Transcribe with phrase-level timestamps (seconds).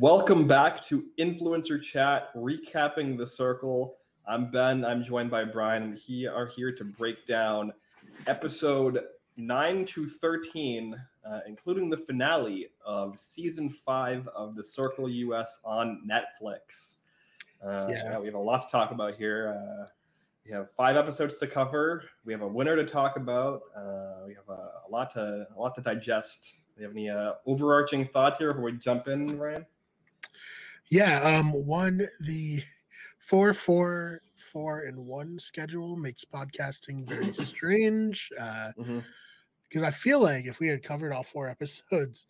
[0.00, 3.96] Welcome back to Influencer Chat, recapping the circle.
[4.28, 4.84] I'm Ben.
[4.84, 7.72] I'm joined by Brian, and we are here to break down
[8.28, 9.00] episode
[9.38, 10.94] 9 to 13,
[11.28, 16.98] uh, including the finale of season 5 of The Circle US on Netflix.
[17.60, 18.04] Uh, yeah.
[18.04, 18.18] yeah.
[18.20, 19.48] we have a lot to talk about here.
[19.58, 19.86] Uh,
[20.46, 22.04] we have five episodes to cover.
[22.24, 23.62] We have a winner to talk about.
[23.76, 26.52] Uh, we have a, a, lot to a lot to digest.
[26.76, 29.66] Do you have any uh, overarching thoughts here before we jump in, Ryan?
[30.90, 32.62] Yeah, um, one the
[33.18, 38.30] four four four and one schedule makes podcasting very strange.
[38.38, 38.98] Uh, mm-hmm.
[39.68, 42.26] Because I feel like if we had covered all four episodes,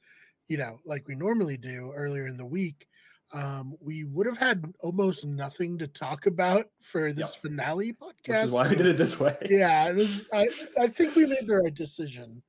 [0.49, 2.89] you know, like we normally do earlier in the week,
[3.33, 7.43] um, we would have had almost nothing to talk about for this yep.
[7.43, 8.27] finale podcast.
[8.27, 9.37] Which is why we did it this way.
[9.49, 10.49] Yeah, this, I,
[10.81, 12.43] I think we made the right decision.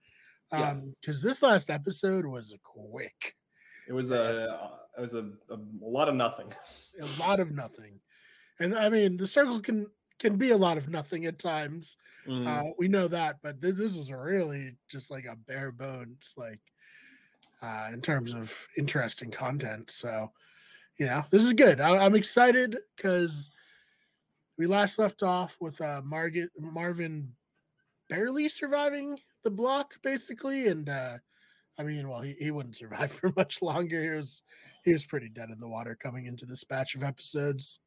[0.51, 1.29] Um, because yeah.
[1.29, 3.35] this last episode was quick.
[3.87, 6.53] It was a it was a, a, lot of nothing.
[7.01, 7.99] A lot of nothing,
[8.59, 9.87] and I mean the circle can
[10.19, 11.95] can be a lot of nothing at times.
[12.27, 12.45] Mm.
[12.45, 16.59] Uh, we know that, but th- this is really just like a bare bones, like
[17.61, 19.89] uh, in terms of interesting content.
[19.89, 20.31] So,
[20.97, 21.79] you know, this is good.
[21.79, 23.49] I- am excited because
[24.57, 27.31] we last left off with uh, Margaret Marvin
[28.09, 31.19] barely surviving the block, basically, and uh,
[31.79, 34.03] I mean, well, he, he wouldn't survive for much longer.
[34.03, 34.43] He was
[34.83, 37.79] he was pretty dead in the water coming into this batch of episodes.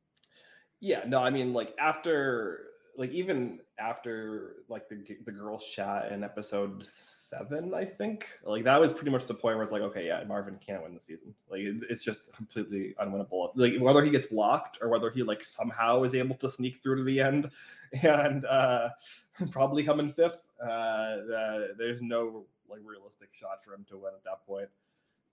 [0.81, 2.65] Yeah, no, I mean, like after,
[2.97, 8.81] like even after like the the girls chat in episode seven, I think, like that
[8.81, 11.35] was pretty much the point where it's like, okay, yeah, Marvin can't win the season.
[11.51, 13.53] Like it's just completely unwinnable.
[13.55, 16.97] Like whether he gets blocked or whether he like somehow is able to sneak through
[16.97, 17.51] to the end
[18.03, 18.89] and uh
[19.51, 20.49] probably come in fifth.
[20.61, 24.69] Uh, uh there's no like realistic shot for him to win at that point.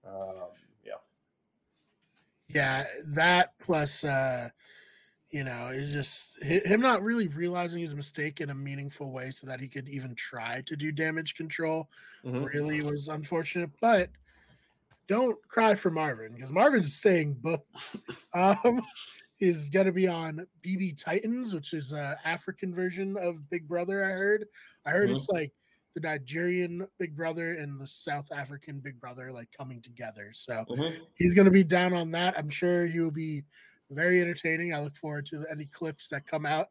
[0.06, 0.50] Um,
[0.86, 0.94] yeah.
[2.48, 4.50] Yeah, that plus uh
[5.32, 9.46] you know, it's just him not really realizing his mistake in a meaningful way so
[9.46, 11.88] that he could even try to do damage control
[12.26, 12.46] mm-hmm.
[12.46, 13.70] really was unfortunate.
[13.80, 14.10] But
[15.08, 17.90] don't cry for Marvin because Marvin's staying booked.
[18.34, 18.82] um,
[19.38, 24.04] he's going to be on BB Titans, which is an African version of Big Brother.
[24.04, 24.46] I heard.
[24.86, 25.16] I heard mm-hmm.
[25.16, 25.52] it's like
[25.96, 30.32] the Nigerian Big Brother and the South African Big Brother like coming together.
[30.34, 31.04] So mm-hmm.
[31.16, 32.38] he's going to be down on that.
[32.38, 33.44] I'm sure he will be
[33.90, 34.74] very entertaining.
[34.74, 36.68] I look forward to any clips that come out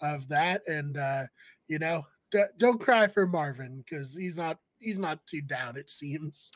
[0.00, 0.62] of that.
[0.68, 1.24] And uh,
[1.68, 5.76] you know, d- don't cry for Marvin because he's not he's not too down.
[5.76, 6.50] It seems.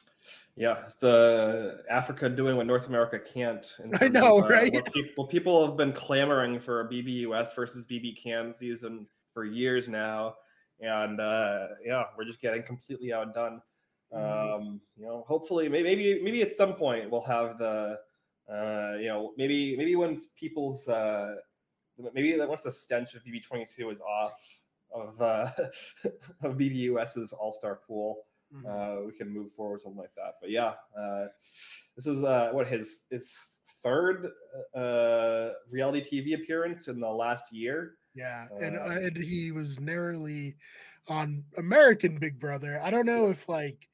[0.56, 3.66] Yeah, it's the Africa doing what North America can't.
[4.00, 4.92] I know, of, uh, right?
[4.92, 10.34] People, people have been clamoring for a BBUS versus BB Can season for years now
[10.81, 13.61] and uh, yeah, we're just getting completely outdone.
[14.12, 14.55] Mm-hmm.
[14.55, 17.99] Um, you know, hopefully, maybe maybe at some point we'll have the
[18.50, 21.34] uh, you know maybe maybe when people's uh,
[22.15, 24.61] maybe once the stench of BB22 is off
[24.93, 25.50] of uh,
[26.43, 28.25] of BBUS's All Star pool.
[28.55, 28.66] Mm-hmm.
[28.66, 30.34] Uh, we can move forward something like that.
[30.41, 31.27] But yeah, uh,
[31.97, 33.37] this is uh, what his his
[33.83, 34.31] third
[34.75, 37.97] uh, reality TV appearance in the last year.
[38.18, 40.56] Yeah, and, uh, and he was narrowly
[41.06, 42.80] on American Big Brother.
[42.82, 43.88] I don't know if like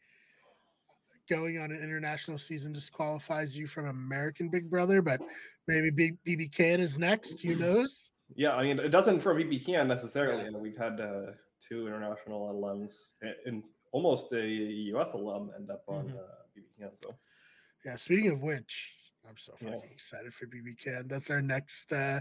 [1.28, 5.20] going on an international season disqualifies you from American Big Brother, but
[5.68, 7.42] maybe BB Can is next.
[7.42, 8.12] Who knows?
[8.34, 10.50] Yeah, I mean, it doesn't for BB Can necessarily.
[10.50, 10.56] Yeah.
[10.56, 13.12] we've had uh, two international alums
[13.44, 13.62] and
[13.92, 14.46] almost a
[14.94, 16.16] US alum end up on mm-hmm.
[16.16, 16.96] uh, BB Can.
[16.96, 17.14] So,
[17.84, 17.96] yeah.
[17.96, 18.94] Speaking of which,
[19.28, 19.92] I'm so fucking yeah.
[19.92, 21.08] excited for BB Can.
[21.08, 22.20] That's our next uh,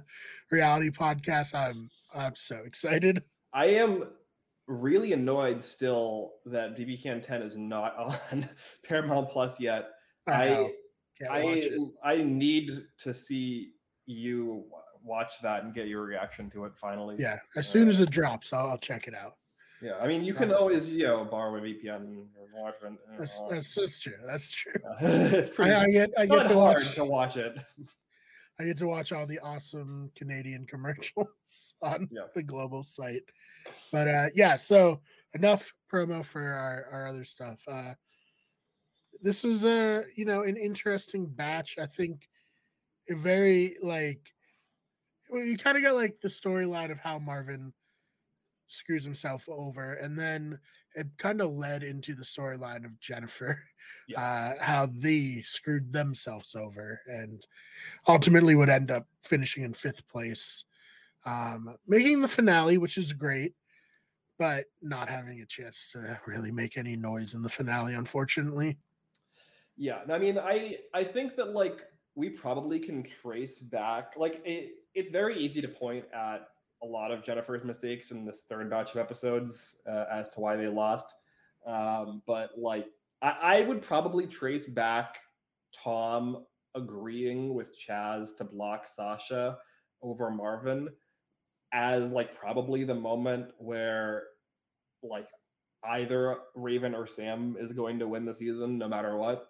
[0.51, 1.53] reality podcast.
[1.53, 3.23] I'm I'm so excited.
[3.53, 4.05] I am
[4.67, 7.95] really annoyed still that BB Can 10 is not
[8.31, 8.49] on
[8.87, 9.89] Paramount Plus yet.
[10.27, 10.71] I
[11.29, 11.69] I I,
[12.03, 13.73] I need to see
[14.05, 14.65] you
[15.03, 17.17] watch that and get your reaction to it finally.
[17.19, 19.35] Yeah, as soon uh, as it drops, I'll, I'll check it out.
[19.83, 22.93] Yeah, I mean, you can always you know borrow a VPN or watch it.
[23.19, 24.13] That's, that's, that's true.
[24.25, 24.71] That's true.
[25.01, 25.73] it's pretty.
[25.73, 27.57] I, I get I get to watch to watch it.
[28.59, 32.21] I get to watch all the awesome Canadian commercials on yeah.
[32.33, 33.23] the global site.
[33.91, 35.01] But uh, yeah, so
[35.33, 37.59] enough promo for our, our other stuff.
[37.67, 37.93] Uh,
[39.21, 41.77] this is a you know an interesting batch.
[41.77, 42.29] I think
[43.09, 44.31] a very like
[45.29, 47.73] well, you kind of got like the storyline of how Marvin
[48.73, 50.59] screws himself over, and then
[50.95, 53.63] it kind of led into the storyline of Jennifer,
[54.07, 54.21] yeah.
[54.21, 57.45] uh, how they screwed themselves over, and
[58.07, 60.65] ultimately would end up finishing in fifth place,
[61.25, 63.53] um, making the finale, which is great,
[64.37, 68.77] but not having a chance to really make any noise in the finale, unfortunately.
[69.75, 71.81] Yeah, I mean, I I think that like
[72.15, 76.49] we probably can trace back like it, it's very easy to point at
[76.83, 80.55] a lot of Jennifer's mistakes in this third batch of episodes uh, as to why
[80.55, 81.13] they lost.
[81.65, 82.87] Um, but like,
[83.21, 85.17] I, I would probably trace back
[85.73, 86.45] Tom
[86.75, 89.57] agreeing with Chaz to block Sasha
[90.01, 90.89] over Marvin
[91.71, 94.23] as like probably the moment where
[95.01, 95.27] like
[95.85, 99.47] either Raven or Sam is going to win the season no matter what.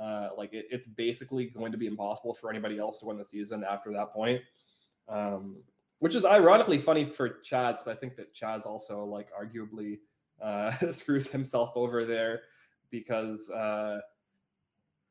[0.00, 3.24] Uh, like it, it's basically going to be impossible for anybody else to win the
[3.24, 4.40] season after that point.
[5.08, 5.56] Um,
[5.98, 7.86] which is ironically funny for Chaz.
[7.86, 9.98] I think that Chaz also like arguably
[10.42, 12.42] uh, screws himself over there
[12.90, 14.00] because uh,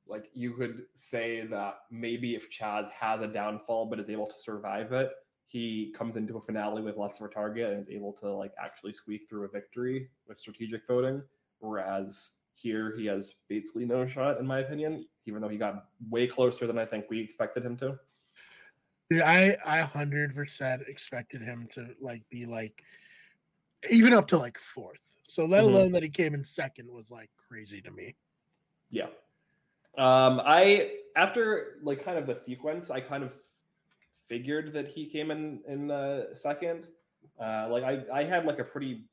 [0.07, 4.37] like you could say that maybe if Chaz has a downfall but is able to
[4.37, 5.11] survive it,
[5.45, 8.51] he comes into a finale with less of a target and is able to like
[8.63, 11.21] actually squeak through a victory with strategic voting.
[11.59, 16.25] Whereas here he has basically no shot, in my opinion, even though he got way
[16.25, 17.97] closer than I think we expected him to.
[19.09, 19.29] Yeah,
[19.65, 22.83] I I hundred percent expected him to like be like
[23.89, 25.13] even up to like fourth.
[25.27, 25.65] So let Mhm.
[25.65, 28.15] alone that he came in second was like crazy to me.
[28.89, 29.09] Yeah.
[29.97, 33.35] Um, I after like kind of the sequence, I kind of
[34.27, 36.89] figured that he came in in uh, second.
[37.39, 39.09] Uh, like I I had like a pretty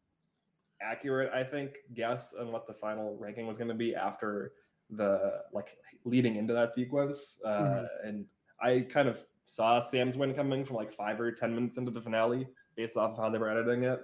[0.80, 4.54] accurate, I think, guess on what the final ranking was going to be after
[4.90, 7.40] the like leading into that sequence.
[7.44, 7.88] Uh, Mhm.
[8.04, 8.26] And
[8.60, 12.00] I kind of saw Sam's win coming from like five or ten minutes into the
[12.00, 12.46] finale,
[12.76, 14.00] based off of how they were editing it.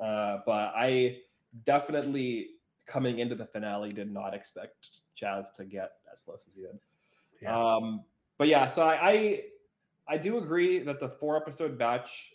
[0.00, 1.18] Uh, but I
[1.64, 2.50] definitely
[2.86, 6.78] coming into the finale did not expect Chaz to get as close as he did.
[7.42, 7.58] Yeah.
[7.58, 8.04] Um,
[8.38, 9.42] but yeah, so I, I
[10.08, 12.32] I do agree that the four episode batch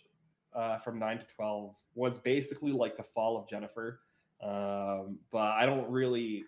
[0.54, 4.00] uh, from nine to twelve was basically like the fall of Jennifer.
[4.42, 6.44] Um, but I don't really,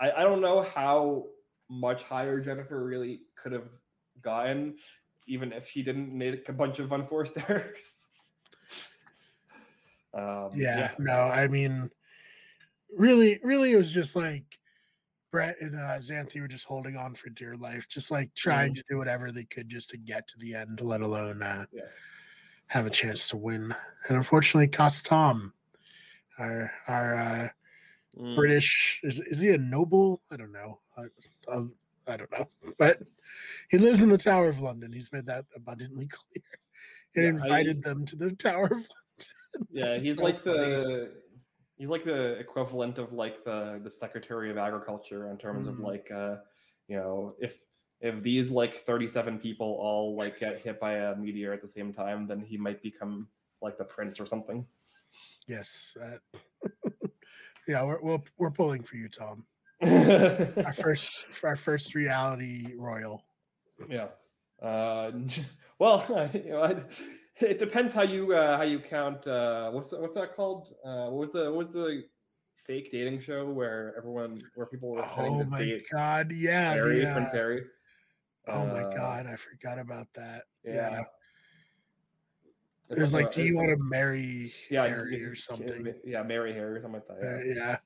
[0.00, 1.26] I, I don't know how
[1.68, 3.68] much higher Jennifer really could have
[4.22, 4.76] gotten,
[5.26, 8.08] even if she didn't make a bunch of unforced errors.
[10.14, 11.90] Um, yeah, so- no, I mean,
[12.96, 14.44] really, really, it was just like
[15.30, 18.82] Brett and uh, Xanthi were just holding on for dear life, just like trying to
[18.90, 21.82] do whatever they could just to get to the end, let alone uh, Yeah.
[22.66, 23.74] have a chance to win.
[24.08, 25.52] And unfortunately, cost Tom,
[26.38, 27.48] our our uh,
[28.14, 28.36] Mm.
[28.36, 29.00] British.
[29.04, 30.20] Is is he a noble?
[30.30, 30.80] I don't know.
[30.98, 31.04] I,
[31.50, 31.62] I,
[32.08, 33.00] I don't know, but
[33.70, 34.92] he lives in the Tower of London.
[34.92, 36.44] He's made that abundantly clear.
[37.14, 39.68] And Yeah, I- invited them to the Tower of London.
[39.70, 40.58] Yeah, he's so like funny.
[40.58, 41.12] the
[41.76, 45.84] he's like the equivalent of like the the Secretary of Agriculture in terms of Mhm.
[45.84, 46.36] like uh
[46.88, 47.58] you know if
[48.00, 51.92] if these like 37 people all like get hit by a meteor at the same
[51.92, 53.28] time, then he might become
[53.60, 54.66] like the prince or something.
[55.46, 55.96] Yes.
[56.02, 56.68] Uh,
[57.68, 59.44] yeah, we're, we're we're pulling for you, Tom.
[60.66, 63.24] Our first our first reality royal.
[63.88, 64.08] Yeah.
[64.60, 65.10] Uh,
[65.78, 66.84] well, you know, I-
[67.40, 69.26] it depends how you uh, how you count.
[69.26, 70.72] Uh, what's that, what's that called?
[70.84, 72.04] Uh, what was the what was the
[72.54, 76.30] fake dating show where everyone where people were pretending Oh to my date god!
[76.30, 76.74] Yeah.
[76.74, 77.64] Harry, the, uh, Prince Harry?
[78.46, 79.26] oh my Uh, god!
[79.26, 80.42] I forgot about that.
[80.64, 81.02] Yeah.
[82.90, 82.96] Yeah.
[83.00, 85.92] Was like, about- do you want to marry yeah Harry or something?
[86.04, 87.26] Yeah, marry Harry or something like that.
[87.26, 87.54] Uh, Yeah.
[87.54, 87.76] yeah.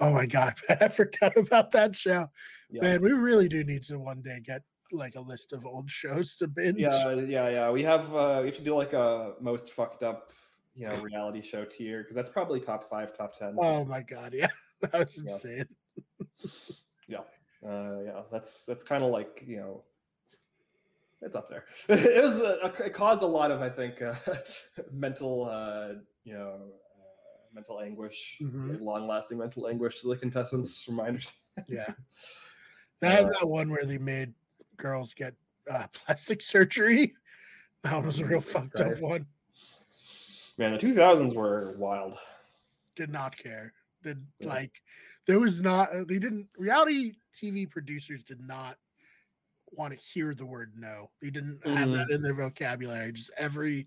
[0.00, 0.54] Oh my god!
[0.68, 2.28] I forgot about that show.
[2.70, 2.82] Yeah.
[2.82, 4.62] Man, we really do need to one day get
[4.92, 6.78] like a list of old shows to binge.
[6.78, 7.70] yeah, yeah, yeah.
[7.70, 10.32] We have uh, we have to do like a most fucked up,
[10.74, 13.54] you know, reality show tier because that's probably top five, top ten.
[13.58, 14.34] Oh my god!
[14.34, 14.48] Yeah,
[14.80, 15.66] that was insane.
[17.08, 17.18] Yeah.
[17.62, 17.70] insane.
[17.70, 19.82] uh, yeah, that's that's kind of like you know,
[21.22, 21.64] it's up there.
[21.88, 24.14] it was a, a- it caused a lot of I think uh,
[24.92, 26.60] mental uh, you know
[27.54, 28.80] mental anguish, Mhm.
[28.80, 30.82] long lasting mental anguish to the contestants.
[30.84, 31.40] From my understanding.
[31.68, 31.94] Yeah.
[33.00, 34.32] That Uh, that one where they made
[34.76, 35.34] girls get
[35.70, 37.14] uh, plastic surgery.
[37.82, 39.26] That was a real Jesus fucked up one.
[40.56, 42.16] Man, the two thousands were wild.
[42.96, 43.74] Did not care.
[44.02, 44.46] Did Yeah.
[44.48, 44.82] like
[45.26, 48.78] there was not uh, they didn't reality TV producers did not
[49.72, 51.10] want to hear the word no.
[51.20, 51.92] They didn't have Mm-hmm.
[51.94, 53.12] that in their vocabulary.
[53.12, 53.86] Just every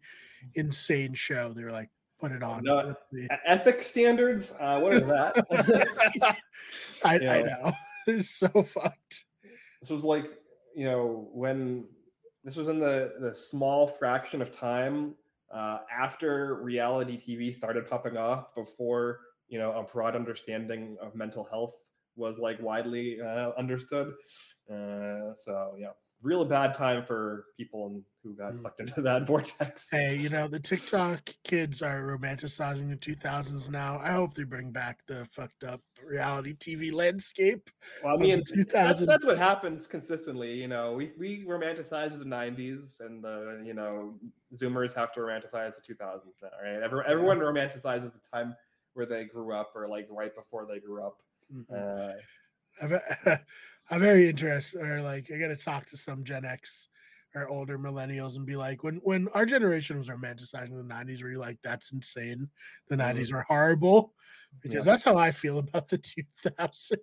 [0.55, 2.63] insane show they were like, put it on.
[2.63, 4.55] No, Let's see." E- Ethic standards.
[4.59, 5.35] Uh, what is that?
[7.03, 7.71] I, I know.
[8.09, 9.25] It's so fucked.
[9.81, 10.31] this was like
[10.73, 11.83] you know when
[12.45, 15.13] this was in the the small fraction of time
[15.53, 19.19] uh, after reality TV started popping off before
[19.49, 21.75] you know a broad understanding of mental health
[22.15, 24.13] was like widely uh, understood.
[24.71, 28.57] Uh, so yeah, real bad time for people who got Mm.
[28.61, 29.89] sucked into that vortex.
[29.89, 33.99] Hey, you know, the TikTok kids are romanticizing the 2000s now.
[33.99, 37.69] I hope they bring back the fucked up reality TV landscape.
[38.03, 39.05] Well, I mean, that's, 2000s.
[39.05, 40.53] that's what happens consistently.
[40.59, 44.19] You know, we we romanticize the '90s, and the you know
[44.53, 46.81] Zoomers have to romanticize the 2000s now, right?
[46.83, 48.55] Every, everyone romanticizes the time
[48.93, 51.21] where they grew up, or like right before they grew up.
[51.53, 52.17] Mhm.
[52.81, 53.37] Uh,
[53.89, 56.89] I'm, very interested, or like, I got to talk to some Gen X
[57.35, 61.31] or older millennials and be like, when when our generation was romanticizing the 90s, were
[61.31, 62.49] you like, that's insane?
[62.89, 62.99] The Mhm.
[62.99, 64.13] 90s were horrible?
[64.61, 64.91] Because Yeah.
[64.91, 66.99] that's how I feel about the 2000s.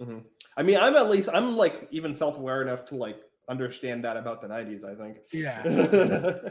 [0.00, 0.24] mhm.
[0.56, 4.40] I mean, I'm at least I'm like even self-aware enough to like understand that about
[4.42, 4.84] the '90s.
[4.84, 5.18] I think.
[5.32, 6.38] Yeah.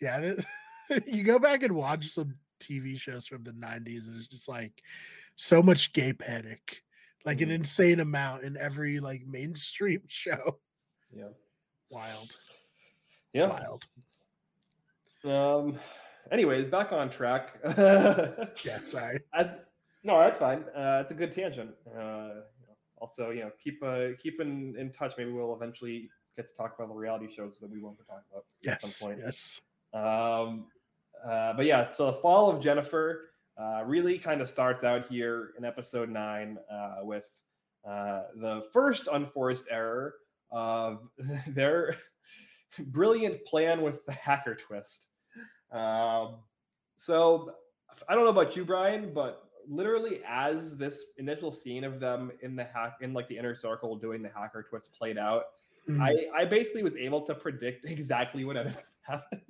[0.00, 0.44] Yeah, th-
[1.06, 4.82] you go back and watch some TV shows from the 90s, and it's just like
[5.36, 6.82] so much gay panic,
[7.24, 7.54] like an Mhm.
[7.54, 10.60] insane amount in every like mainstream show.
[11.14, 11.28] yeah.
[11.90, 12.36] Wild,
[13.32, 13.48] Yeah.
[13.48, 13.84] wild.
[15.24, 15.78] Um.
[16.30, 17.58] Anyways, back on track.
[18.64, 19.20] Yeah, sorry.
[19.34, 19.50] I,
[20.04, 20.64] no, that's fine.
[20.74, 21.72] Uh, it's a good tangent.
[21.98, 22.42] Uh,
[22.98, 25.14] also, you know, keep uh, keep in, in touch.
[25.18, 28.22] Maybe we'll eventually get to talk about the reality shows that we want to talk
[28.30, 29.20] about at some point.
[29.24, 29.60] yes.
[29.92, 30.66] Um,
[31.26, 33.29] uh, but yeah, so the fall of Jennifer
[33.60, 37.30] uh, really kind of starts out here in episode nine uh, with
[37.88, 40.14] uh, the first unforced error
[40.50, 41.08] of
[41.48, 41.96] their
[42.78, 45.08] brilliant plan with the hacker twist.
[45.72, 46.36] Um,
[46.96, 47.54] so
[48.08, 52.56] I don't know about you, Brian, but literally as this initial scene of them in
[52.56, 55.44] the hack in like the inner circle doing the hacker twist played out,
[55.88, 59.44] Mm, I, I basically was able to predict exactly what ended up happening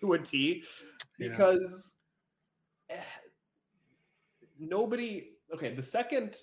[0.00, 0.64] to a T
[1.18, 1.94] because
[2.88, 2.96] eh,
[4.60, 6.36] nobody okay the second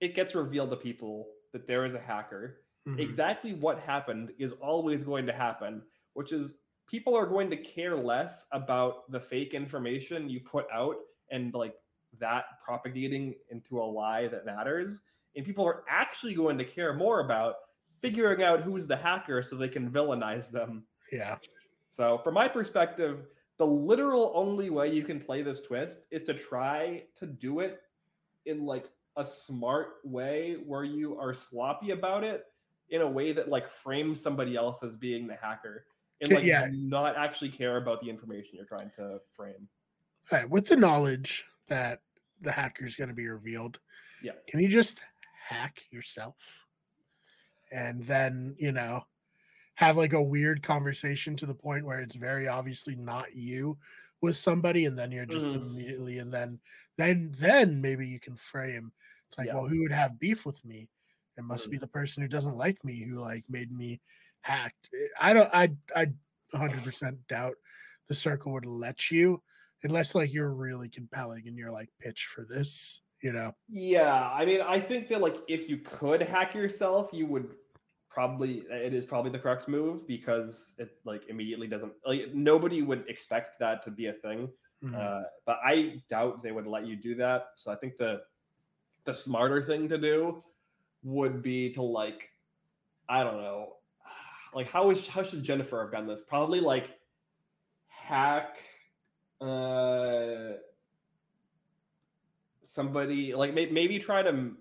[0.00, 3.00] it gets revealed to people that there is a hacker mhm.
[3.00, 5.82] exactly what happened is always going to happen
[6.14, 10.96] which is people are going to care less about the fake information you put out
[11.30, 11.74] and like
[12.20, 15.02] that propagating into a lie that matters.
[15.34, 17.56] And people are actually going to care more about
[18.00, 20.84] figuring out who's the hacker so they can villainize them.
[21.12, 21.36] Yeah,
[21.88, 23.26] so, from my perspective,
[23.58, 27.80] the literal only way you can play this twist is to try to do it
[28.44, 28.86] in like
[29.16, 32.44] a smart way where you are sloppy about it
[32.90, 35.86] in a way that like frames somebody else as being the hacker
[36.20, 36.68] and like yeah.
[36.72, 39.68] not actually care about the information you're trying to frame.
[40.30, 42.00] All right, with the knowledge that
[42.40, 43.78] the hacker is going to be revealed,
[44.22, 44.32] Yeah.
[44.48, 45.00] can you just
[45.48, 46.36] hack yourself
[47.72, 49.04] and then you know
[49.76, 53.78] have like a weird conversation to the point where it's very obviously not you
[54.22, 55.56] with somebody, and then you're just Mhm.
[55.56, 56.60] immediately, and then
[56.98, 58.92] then then maybe you can frame.
[59.28, 59.54] It's like, Yeah.
[59.54, 60.90] well, who would have beef with me?
[61.36, 61.70] It must Mhm.
[61.70, 64.00] be the person who doesn't like me who like made me
[64.42, 64.90] hacked.
[64.94, 65.50] Eh, I don't.
[65.54, 66.06] I I
[66.52, 67.56] 100 percent doubt
[68.08, 69.42] the circle would let you
[69.82, 73.02] unless like you're really compelling and you're like pitch for this.
[73.22, 73.52] You know.
[73.68, 77.56] Yeah, I mean, I think that like if you could hack yourself, you would
[78.16, 83.04] probably it is probably the correct move because it like immediately doesn't like nobody would
[83.08, 84.48] expect that to be a thing.
[84.82, 84.94] Mhm.
[84.94, 87.48] Uh, but I doubt they would let you do that.
[87.56, 88.22] So I think the
[89.04, 90.42] the smarter thing to do
[91.02, 92.30] would be to like,
[93.06, 93.74] I don't know,
[94.54, 96.22] like how is how should Jennifer have done this?
[96.22, 96.98] Probably like
[97.86, 98.56] hack
[99.42, 100.52] uh
[102.62, 104.56] somebody like may, maybe try to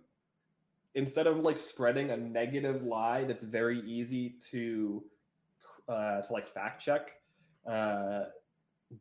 [0.95, 5.03] instead of like spreading a negative lie that's very easy to
[5.87, 7.11] uh to like fact check
[7.69, 8.23] uh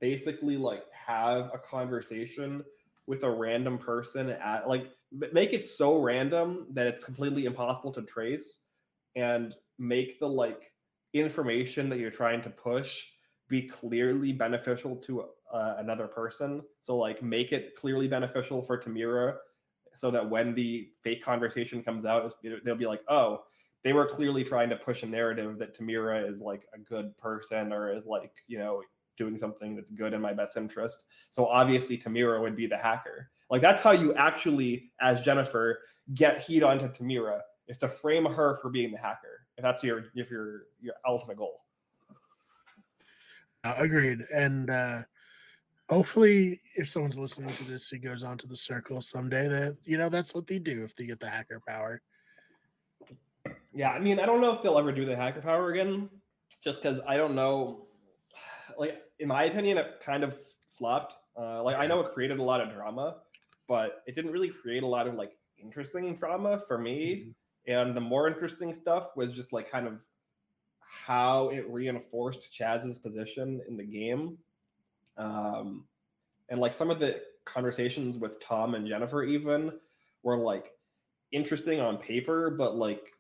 [0.01, 2.63] basically like have a conversation
[3.07, 4.91] with a random person at like
[5.33, 8.61] make it so random that it's completely impossible to trace
[9.15, 10.73] and make the like
[11.13, 13.05] information that you're trying to push
[13.49, 15.23] be clearly beneficial to
[15.53, 16.63] uh, another person.
[16.81, 19.37] So like make it clearly beneficial for tamira
[19.95, 22.35] so that when the fake conversation comes out
[22.65, 23.43] they'll be like oh
[23.83, 27.73] they were clearly trying to push a narrative that tamira is like a good person
[27.73, 28.81] or is like you know
[29.17, 31.07] doing something that's good in my best interest.
[31.29, 33.31] So obviously Tamira would be the hacker.
[33.51, 35.81] Like that's how you actually, as Jennifer,
[36.15, 39.47] get heat onto Tamira is to frame her for being the hacker.
[39.57, 41.61] If that's your if your your ultimate goal.
[43.65, 44.27] Agreed.
[44.35, 45.03] And uh
[45.89, 49.99] hopefully if someone's listening to this he goes on to the circle someday that you
[49.99, 52.01] know that's what they do if they get the hacker power.
[53.75, 56.09] Yeah, I mean, I don't know if they'll ever do the hacker power again,
[56.63, 57.87] just because I don't know.
[58.77, 60.37] Like, in my opinion, it kind of
[60.67, 61.15] flopped.
[61.39, 63.19] Uh, like, I know it created a lot of drama,
[63.69, 67.35] but it didn't really create a lot of like interesting drama for me.
[67.69, 70.05] And the more interesting stuff was just like kind of
[70.81, 74.39] how it reinforced Chaz's position in the game.
[75.17, 75.85] Um,
[76.49, 79.73] and like some of the conversations with Tom and Jennifer even
[80.23, 80.73] were like
[81.33, 83.13] interesting on paper, but like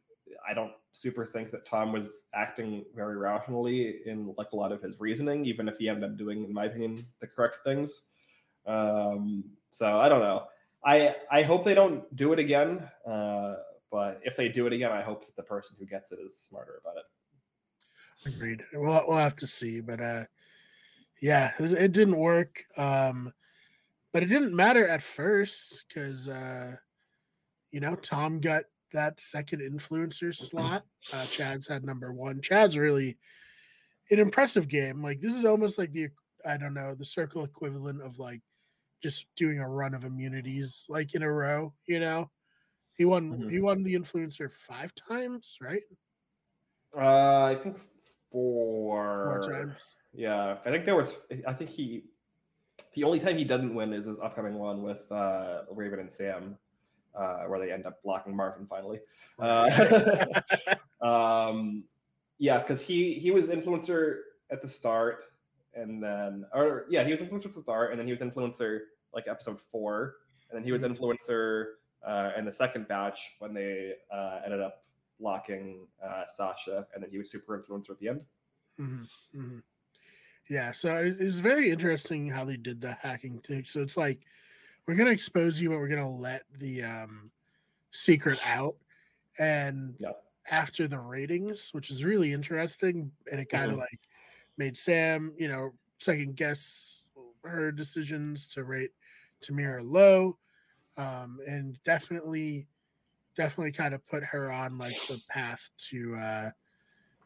[0.48, 4.80] I don't super think that Tom was acting very rationally in like a lot of
[4.80, 8.02] his reasoning, even if he ended up doing, in my opinion, the correct things.
[8.66, 10.44] Um, so I don't know.
[10.84, 12.88] I I hope they don't do it again.
[13.06, 13.56] Uh,
[13.90, 16.36] but if they do it again, I hope that the person who gets it is
[16.36, 18.34] smarter about it.
[18.34, 18.64] Agreed.
[18.72, 20.24] We'll we'll have to see, but uh,
[21.20, 22.62] yeah, it, it didn't work.
[22.76, 23.32] Um,
[24.12, 26.76] but it didn't matter at first because uh,
[27.70, 30.84] you know Tom got that second influencer slot.
[31.12, 32.40] Uh, Chaz had number one.
[32.40, 33.18] Chaz really
[34.10, 35.02] an impressive game.
[35.02, 36.08] Like this is almost like the
[36.46, 38.40] I don't know the circle equivalent of like
[39.02, 41.74] just doing a run of immunities like in a row.
[41.86, 42.30] You know,
[42.94, 43.48] he won mm-hmm.
[43.48, 45.82] he won the influencer five times, right?
[46.96, 47.78] Uh, I think
[48.30, 49.40] four.
[49.42, 49.74] Four times.
[50.14, 51.16] Yeah, I think there was.
[51.46, 52.04] I think he.
[52.94, 56.56] The only time he doesn't win is his upcoming one with uh, Raven and Sam
[57.14, 59.00] uh, where they end up blocking Marvin finally.
[59.38, 60.26] Uh,
[61.00, 61.84] um,
[62.38, 64.18] yeah, because he he was influencer
[64.50, 65.24] at the start,
[65.74, 68.80] and then or yeah, he was influencer at the start, and then he was influencer
[69.14, 70.16] like episode four,
[70.50, 70.92] and then he was mm-hmm.
[70.92, 71.66] influencer
[72.04, 74.82] uh, in the second batch when they uh, ended up
[75.20, 78.20] blocking uh, Sasha, and then he was super influencer at the end.
[78.80, 79.40] Mm-hmm.
[79.40, 79.58] Mm-hmm.
[80.48, 83.64] Yeah, so it's very interesting how they did the hacking too.
[83.64, 84.20] So it's like
[84.86, 87.30] we're gonna expose you, but we're gonna let the um,
[87.90, 88.76] secret out.
[89.38, 90.22] And yep.
[90.50, 93.80] after the ratings, which is really interesting, and it kind of mm-hmm.
[93.80, 94.00] like
[94.58, 97.02] made Sam, you know, second guess
[97.42, 98.92] her decisions to rate
[99.42, 100.38] Tamira low,
[100.96, 102.68] um, and definitely,
[103.36, 106.50] definitely kind of put her on like the path to, uh,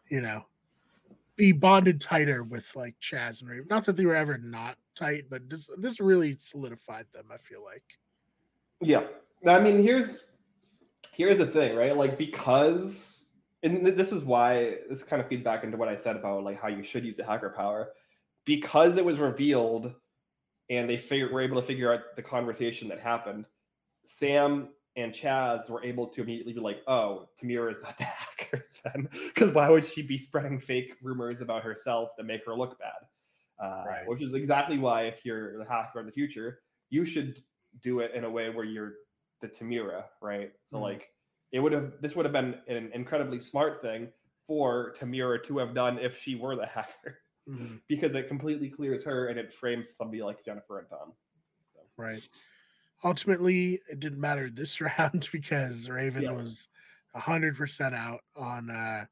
[0.09, 0.47] you know,
[1.39, 3.67] be bonded tighter with like Chaz and Raven.
[3.71, 7.27] Not that they were ever not tight, but this this really solidified them.
[7.33, 7.85] I feel like.
[8.83, 9.05] Yeah,
[9.47, 10.33] I mean, here's
[11.15, 11.97] here's the thing, right?
[11.97, 13.29] Like because,
[13.63, 16.61] and this is why this kind of feeds back into what I said about like
[16.61, 17.93] how you should use the hacker power,
[18.45, 19.95] because it was revealed,
[20.69, 23.47] and they figure, were able to figure out the conversation that happened.
[24.05, 28.67] Sam and Chaz were able to immediately be like, "Oh, Tamira is not the hacker
[28.85, 32.79] then," because why would she be spreading fake rumors about herself that make her look
[32.79, 33.65] bad?
[33.65, 34.09] Uh, right.
[34.09, 37.39] Which is exactly why, if you're the hacker in the future, you should
[37.81, 38.95] do it in a way where you're
[39.41, 40.51] the Tamira, right?
[40.67, 40.85] So mm-hmm.
[40.85, 41.09] like,
[41.53, 44.09] it would have this would have been an incredibly smart thing
[44.47, 47.77] for Tamira to have done if she were the hacker, mm-hmm.
[47.87, 51.13] because it completely clears her and it frames somebody like Jennifer and Tom.
[51.73, 51.81] So.
[51.97, 52.29] Right
[53.05, 56.33] ultimately it didn't matter this round because Raven yeah.
[56.33, 56.69] was
[57.15, 59.05] hundred percent out on uh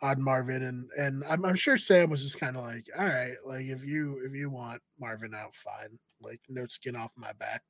[0.00, 3.34] on Marvin and and I'm, I'm sure Sam was just kind of like, all right,
[3.44, 5.98] like if you if you want Marvin out, fine.
[6.20, 7.62] Like no skin off my back.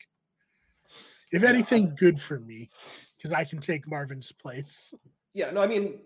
[1.32, 2.70] If anything, good for me
[3.16, 4.94] because I can take Marvin's place.
[5.34, 6.00] Yeah, no, I mean,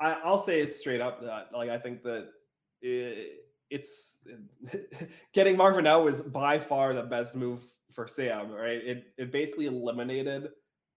[0.00, 2.28] I, will say it straight up that like I think that
[2.80, 4.20] it, it's
[5.32, 7.64] getting Marvin out was by far the best move
[7.98, 8.76] for Sam, right?
[8.76, 10.50] It it basically eliminated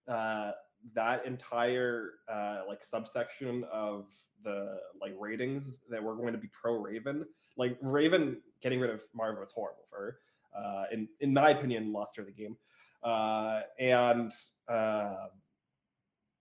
[0.06, 0.52] uh,
[0.94, 4.12] that entire uh, like subsection of
[4.44, 7.24] the like ratings that were going to be pro Raven.
[7.56, 10.18] Like Raven getting rid of Marvin was horrible for her.
[10.56, 12.56] Uh, in in my opinion, lost her the game.
[13.02, 14.30] Uh, and
[14.68, 15.26] uh,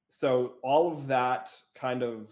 [0.10, 2.30] so all of that kind of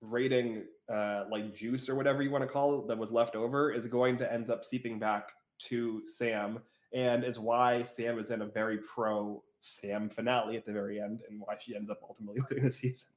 [0.00, 3.70] rating uh, like juice or whatever you want to call it that was left over
[3.70, 5.28] is going to end up seeping back
[5.58, 6.60] to Sam
[6.94, 11.20] and is why Sam is in a very pro Sam finale at the very end
[11.28, 13.10] and why she ends up ultimately winning the season.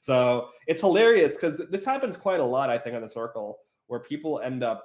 [0.00, 4.00] So it's hilarious because this happens quite a lot, I think, on the circle where
[4.00, 4.84] people end up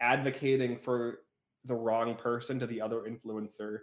[0.00, 1.20] advocating for
[1.66, 3.78] the wrong person to the other influencer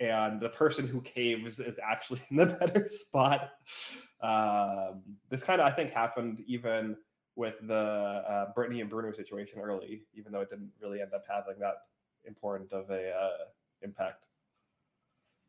[0.00, 3.50] and the person who caves is actually in the better spot.
[4.22, 6.96] Um, this kind of, I think, happened even
[7.36, 11.24] with the uh, Brittany and Bruno situation early, even though it didn't really end up
[11.28, 11.74] having that
[12.26, 13.44] important of a uh,
[13.82, 14.24] impact.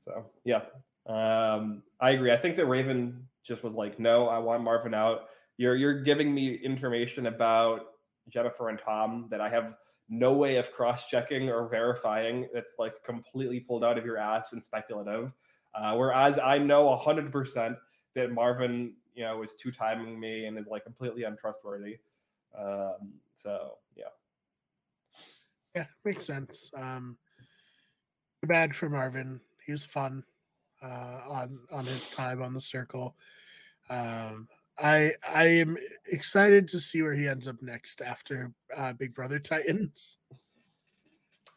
[0.02, 0.62] So yeah,
[1.08, 2.32] um, I agree.
[2.32, 5.30] I think that Raven just was like, no, I want Marvin out.
[5.58, 7.88] You're you're giving me information about
[8.30, 9.76] Jennifer and Tom that I have
[10.10, 12.48] no way of cross checking or verifying.
[12.54, 15.34] It's like completely pulled out of your ass and speculative.
[15.74, 17.78] Uh, whereas I know a hundred percent
[18.14, 21.98] that Marvin, you know, is two timing me and is like completely untrustworthy.
[22.58, 24.06] Um, so yeah.
[25.76, 26.72] Yeah, makes sense.
[26.76, 27.18] Um,
[28.42, 29.40] too bad for Marvin.
[29.66, 30.24] He was fun.
[30.84, 33.16] uh, on on his time on the circle.
[33.90, 35.78] Um, I I am
[36.12, 40.18] excited to see where he ends up next after uh, Big Brother Titans.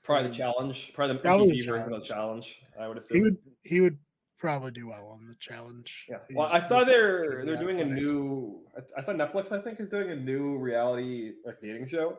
[0.03, 1.63] Probably the challenge, probably the Probably
[1.99, 2.61] the challenge.
[2.81, 3.17] I would assume.
[3.17, 3.99] He would he would
[4.39, 6.07] probably do well on the challenge.
[6.09, 6.19] Yeah.
[6.29, 8.61] He's- Well, I saw they're they're doing a new.
[8.77, 9.53] I- I saw Netflix.
[9.53, 12.19] I think is doing a new reality like dating show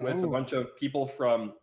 [0.00, 0.30] with a Oh.
[0.30, 1.54] bunch of people from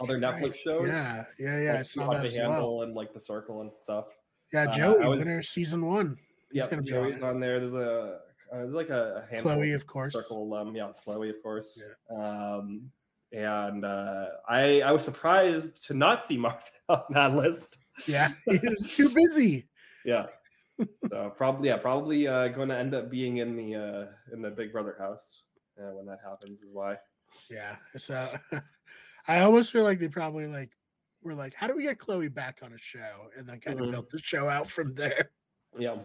[0.00, 0.34] other Right.
[0.42, 0.88] Netflix shows.
[0.88, 1.72] Yeah, yeah, yeah.
[1.72, 2.82] I like that to as Handle well.
[2.82, 4.06] and like the Circle and stuff.
[4.52, 6.18] Yeah, Uh, Joey, I was- winner season one.
[6.52, 7.60] Yeah, gonna on Joey's on there.
[7.60, 8.18] There's a
[8.52, 10.12] uh, there's like a, a handful Chloe, of course.
[10.12, 10.74] Circle alum.
[10.74, 11.80] Yeah, it's Chloe, of course.
[12.10, 12.90] Um,
[13.32, 17.78] and uh, I I was surprised to not see Mark on that list.
[18.08, 19.68] Yeah, he was too busy.
[20.04, 20.26] Yeah.
[21.10, 24.50] so probably yeah probably uh, going to end up being in the uh, in the
[24.50, 25.44] Big Brother house
[25.78, 26.96] uh, when that happens is why.
[27.50, 28.36] Yeah, so
[29.28, 30.70] I almost feel like they probably like
[31.22, 33.86] were like, how do we get Chloe back on a show, and then kind Mhm.
[33.86, 35.30] of built the show out from there.
[35.78, 35.98] Yeah.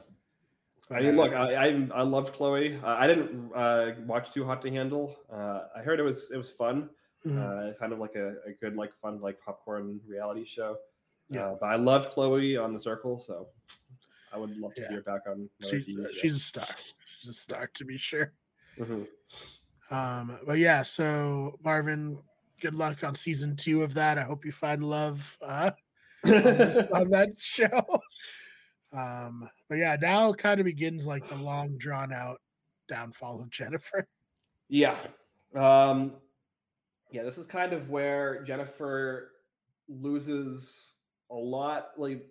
[0.91, 2.75] I mean, look, I I, I loved Chloe.
[2.83, 5.15] Uh, I didn't uh, watch Too Hot to Handle.
[5.31, 6.89] Uh, I heard it was it was fun.
[7.25, 7.39] mhm.
[7.41, 10.77] uh, kind of like a, a good like fun like popcorn reality show.
[11.29, 11.47] Yeah.
[11.47, 13.47] Uh, but I loved Chloe on the Circle, so
[14.31, 14.87] I would love to Yeah.
[14.89, 15.49] see her back on.
[15.63, 15.85] she's,
[16.21, 16.67] she's a star.
[17.19, 18.33] She's a star to be sure.
[18.77, 19.07] Mhm.
[19.91, 22.17] Um, but yeah, so Marvin,
[22.61, 24.17] good luck on season two of that.
[24.17, 25.71] I hope you find love uh,
[26.25, 27.83] on, this- on that show.
[28.93, 32.39] Um, but yeah, now kind of begins like the long drawn out
[32.87, 34.07] downfall of Jennifer.
[34.69, 34.95] yeah,
[35.53, 36.13] um,
[37.11, 37.23] yeah.
[37.23, 39.31] This is kind of where Jennifer
[39.89, 40.93] loses
[41.29, 42.25] a lot, like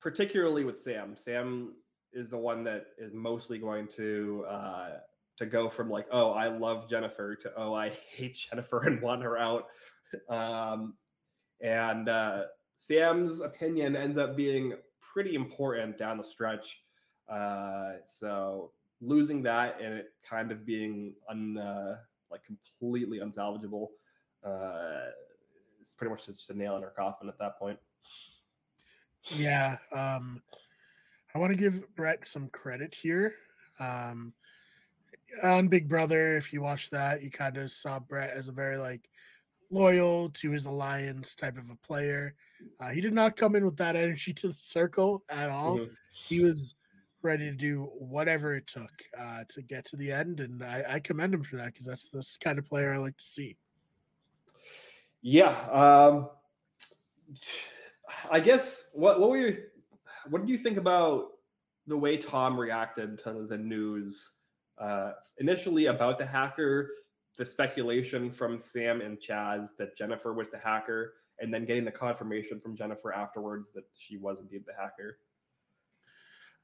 [0.00, 1.14] particularly with Sam.
[1.16, 1.74] Sam
[2.12, 4.88] is the one that is mostly going to uh,
[5.40, 9.22] to go from like, oh, I love Jennifer to oh, I hate Jennifer and want
[9.22, 9.66] her out.
[10.28, 10.94] Um,
[11.60, 12.44] and uh,
[12.76, 16.82] Sam's opinion ends up being pretty important down the stretch.
[17.28, 21.96] Uh, so losing that and it kind of being un, uh,
[22.30, 23.88] like completely unsalvageable
[24.44, 25.06] uh,
[25.80, 27.78] it's pretty much just a nail in her coffin at that point.
[29.36, 29.76] Yeah.
[29.92, 30.42] Um,
[31.34, 33.34] I want to give Brett some credit here.
[33.78, 34.32] Um,
[35.42, 38.76] on Big Brother, if you watch that, you kind of saw Brett as a very
[38.76, 39.08] like
[39.70, 42.34] loyal to his alliance type of a player.
[42.80, 45.78] Uh, he did not come in with that energy to the circle at all.
[45.78, 45.90] Mhm.
[46.12, 46.74] He was
[47.22, 51.00] ready to do whatever it took uh, to get to the end, and I, I
[51.00, 53.56] commend him for that because that's the kind of player I like to see.
[55.22, 55.54] Yeah.
[55.70, 56.30] Um,
[58.30, 59.52] I guess what what were your
[60.28, 61.26] what did you think about
[61.86, 64.30] the way Tom reacted to the news
[64.80, 66.90] uh, initially about the hacker,
[67.36, 71.92] the speculation from Sam and Chaz that Jennifer was the hacker, and then getting the
[71.92, 75.18] confirmation from Jennifer afterwards that she was indeed the hacker.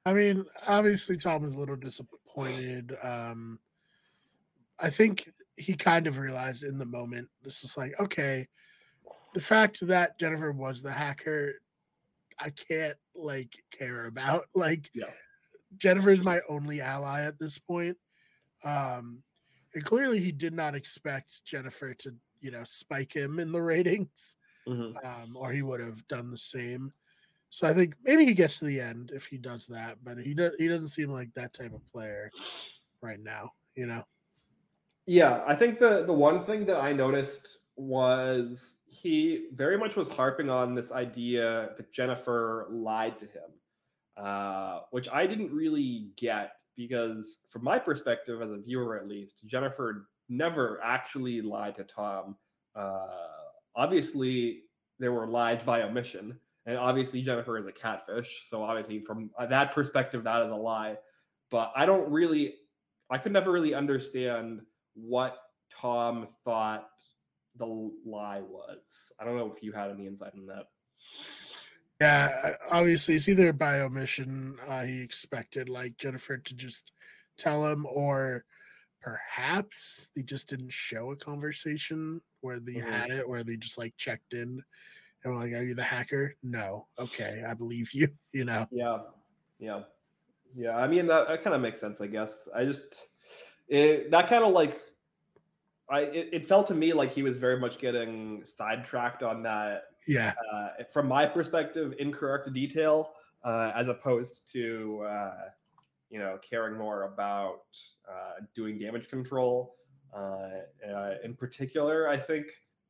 [0.04, 2.96] I mean, obviously Tom was a little disappointed.
[3.02, 3.58] Um,
[4.78, 8.46] I think he kind of realized in the moment, this is like, okay,
[9.34, 11.54] the fact that Jennifer was the hacker,
[12.38, 14.46] I can't like care about.
[14.54, 15.10] Like, Yeah.
[15.76, 17.96] Jennifer is my only ally at this point.
[18.66, 19.24] Um,
[19.74, 24.38] and clearly he did not expect Jennifer to, you know, spike him in the ratings
[24.66, 24.96] Mhm.
[25.04, 26.92] um, or he would have done the same.
[27.50, 30.34] So I think maybe he gets to the end if he does that, but he
[30.34, 30.52] does.
[30.58, 32.30] He doesn't seem like that type of player
[33.02, 33.52] right now.
[33.76, 34.04] You know.
[35.06, 40.08] Yeah, I think the the one thing that I noticed was he very much was
[40.08, 43.50] harping on this idea that Jennifer lied to him,
[44.16, 49.44] uh, which I didn't really get because, from my perspective as a viewer, at least,
[49.44, 52.36] Jennifer never actually lied to Tom.
[52.74, 53.06] Uh,
[53.74, 54.62] obviously,
[54.98, 59.72] there were lies by omission, and obviously Jennifer is a catfish, so obviously from that
[59.72, 60.96] perspective, that is a lie.
[61.50, 62.54] But I don't really,
[63.10, 64.60] I could never really understand
[64.94, 65.36] what
[65.70, 66.88] Tom thought
[67.58, 69.12] the lie was.
[69.20, 70.66] I don't know if you had any insight on that.
[72.00, 74.58] Yeah, obviously it's either by omission.
[74.66, 76.92] Uh, he expected like Jennifer to just
[77.38, 78.44] tell him, or
[79.00, 82.82] perhaps they just didn't show a conversation where they Mhm.
[82.92, 84.62] had it, where they just like checked in
[85.24, 86.88] and were like, "Are you the hacker?" No.
[86.98, 88.08] Okay, I believe you.
[88.32, 88.68] You know.
[88.70, 88.98] Yeah,
[89.58, 89.84] yeah,
[90.54, 90.76] yeah.
[90.76, 92.48] I mean that, that kind of makes sense, I guess.
[92.54, 93.08] I just
[93.68, 94.82] it, that kind of like
[95.88, 99.84] I it, it felt to me like he was very much getting sidetracked on that
[100.08, 100.32] Yeah.
[100.52, 103.12] uh, from my perspective, incorrect detail,
[103.44, 105.34] uh, as opposed to uh,
[106.10, 107.66] you know caring more about
[108.10, 109.76] uh, doing damage control.
[110.14, 110.48] Uh,
[110.92, 112.46] uh, in particular, I think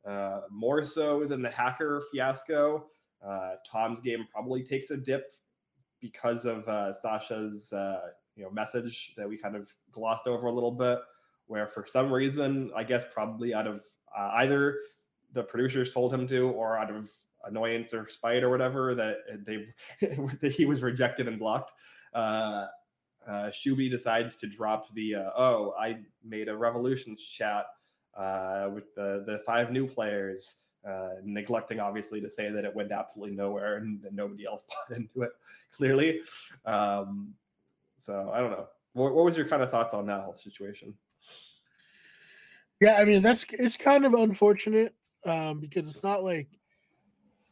[0.06, 2.86] uh, more so than the hacker fiasco.
[3.26, 5.34] Uh, Tom's game probably takes a dip
[6.00, 8.00] because of uh, Sasha's uh,
[8.36, 10.98] you know message that we kind of glossed over a little bit,
[11.46, 13.82] where for some reason, I guess probably out of
[14.16, 14.78] uh, either
[15.32, 17.10] the producers told him to, or out of
[17.44, 19.66] annoyance or spite or whatever, that they
[20.40, 21.72] that he was rejected and blocked.
[22.12, 22.66] Uh,
[23.26, 27.66] uh, Shuby decides to drop the uh, oh I made a revolution chat
[28.16, 32.92] uh, with the the five new players, uh, neglecting obviously to say that it went
[32.92, 35.32] absolutely nowhere and, and nobody else bought into it
[35.76, 36.20] clearly.
[36.64, 37.34] Um,
[37.98, 38.68] so I don't know.
[38.96, 40.96] What, what was your kind of thoughts on that whole situation?
[42.80, 46.48] Yeah, I mean that's it's kind of unfortunate um, because it's not like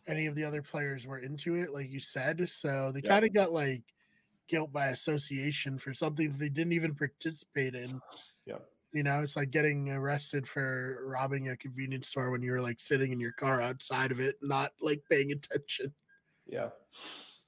[0.06, 2.48] any of the other players were into it, like you said.
[2.50, 3.10] So they Yeah.
[3.10, 3.82] kind of got like
[4.48, 8.02] guilt by association for something that they didn't even participate in.
[8.46, 8.58] Yeah.
[8.92, 12.80] You know, it's like getting arrested for robbing a convenience store when you were like
[12.80, 15.94] sitting in your car outside of it, not like paying attention.
[16.46, 16.70] Yeah.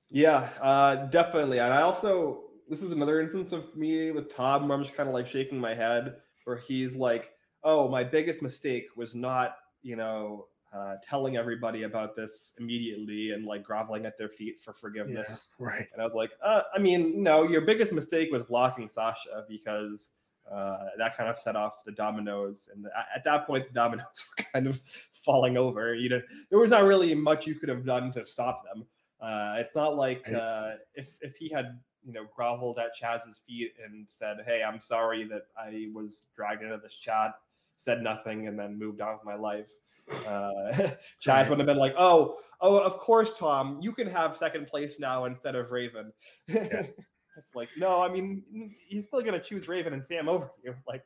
[0.08, 1.58] Yeah, uh, definitely.
[1.58, 5.08] And I also, this is another instance of me with Tom where I'm just kind
[5.08, 7.30] of like shaking my head, where he's like,
[7.62, 13.44] oh, my biggest mistake was not, you know, uh, telling everybody about this immediately and
[13.46, 15.48] like groveling at their feet for forgiveness.
[15.58, 15.86] right.
[15.92, 20.12] And I was like, uh, I mean, no, your biggest mistake was blocking Sasha because
[20.52, 22.68] uh, that kind of set off the dominoes.
[22.74, 24.80] And a- at that point, the dominoes were kind of
[25.22, 25.94] falling over.
[25.94, 28.84] You know, there was not really much you could have done to stop them.
[29.20, 33.72] Uh, it's not like uh, if if he had you know groveled at Chaz's feet
[33.84, 37.34] and said, "Hey, I'm sorry that I was dragged into this chat,"
[37.76, 39.70] said nothing, and then moved on with my life.
[40.08, 40.72] Uh,
[41.20, 45.00] Chaz would have been like, "Oh, oh, of course, Tom, you can have second place
[45.00, 46.12] now instead of Raven."
[46.46, 48.42] it's like, no, I mean,
[48.86, 50.74] he's still gonna choose Raven and Sam over you.
[50.86, 51.04] Like,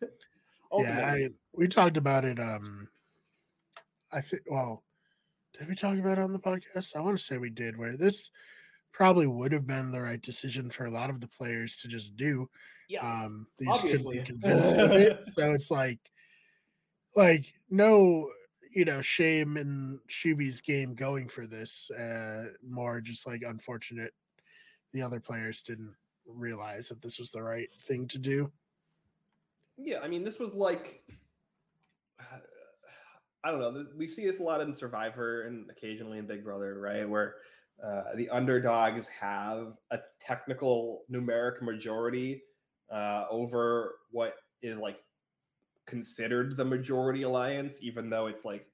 [0.76, 1.14] Yeah.
[1.14, 2.38] I, we talked about it.
[2.38, 2.88] Um,
[4.12, 4.42] I think.
[4.50, 4.84] Well,
[5.58, 6.94] did we talk about it on the podcast?
[6.94, 7.76] I want to say we did.
[7.76, 8.30] Where this
[8.98, 12.16] probably would have been the right decision for a lot of the players to just
[12.16, 12.50] do.
[12.88, 14.24] yeah, Um, they just couldn't be Obviously.
[14.24, 15.20] convinced of it.
[15.32, 16.00] So it's like,
[17.14, 18.28] like no,
[18.74, 21.90] you know, shame in Shuby's game going for this.
[21.92, 24.12] Uh, more just like unfortunate.
[24.92, 25.94] The other players didn't
[26.26, 28.50] realize that this was the right thing to do.
[29.76, 30.00] yeah.
[30.00, 31.04] I mean, this was like,
[33.44, 33.70] I don't know.
[33.72, 37.08] this- We see this a lot in Survivor and occasionally in Big Brother, right?
[37.08, 37.36] Where
[37.84, 42.42] uh, the underdogs have a technical numeric majority
[42.90, 44.98] uh, over what is like
[45.86, 48.66] considered the majority alliance, even though it's like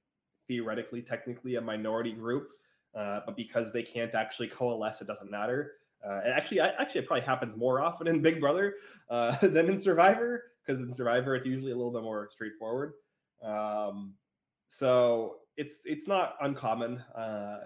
[0.48, 2.48] theoretically, technically a minority group.
[2.94, 5.72] Uh, but because they can't actually coalesce, it doesn't matter.
[6.06, 8.74] Uh, actually, I, actually, it probably happens more often in Big Brother
[9.10, 12.92] uh, than in Survivor, because in Survivor it's usually a little bit more straightforward.
[13.42, 14.14] Um,
[14.68, 17.58] so it's it's not uncommon, uh,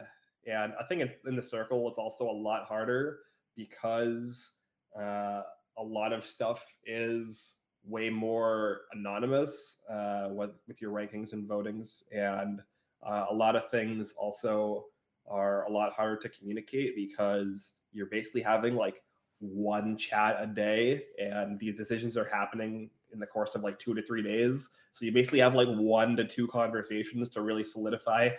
[0.47, 1.89] and I think it's in the circle.
[1.89, 3.21] It's also a lot harder
[3.57, 4.53] because
[4.99, 5.43] uh,
[5.77, 12.03] a lot of stuff is way more anonymous uh, with with your rankings and votings,
[12.13, 12.61] and
[13.03, 14.87] uh, a lot of things also
[15.27, 19.03] are a lot harder to communicate because you're basically having like
[19.41, 23.95] one chat a day, and these decisions are happening in the course of like two
[23.95, 24.69] to three days.
[24.93, 28.31] So you basically have like one to two conversations to really solidify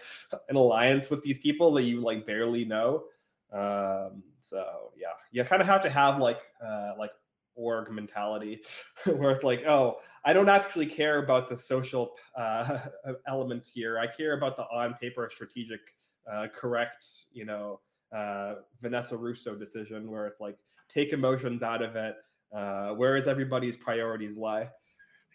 [0.50, 3.04] an alliance with these people that you like barely know.
[3.52, 7.12] Um, so yeah, you kind of have to have like uh, like
[7.56, 8.62] org mentality
[9.06, 12.80] where it's like, oh, I don't actually care about the social uh,
[13.28, 14.00] element here.
[14.00, 15.80] I care about the on paper strategic
[16.32, 17.80] uh, correct, you know,
[18.16, 22.16] uh, Vanessa Russo decision where it's like take emotions out of it.
[22.54, 24.70] Uh, where is everybody's priorities lie?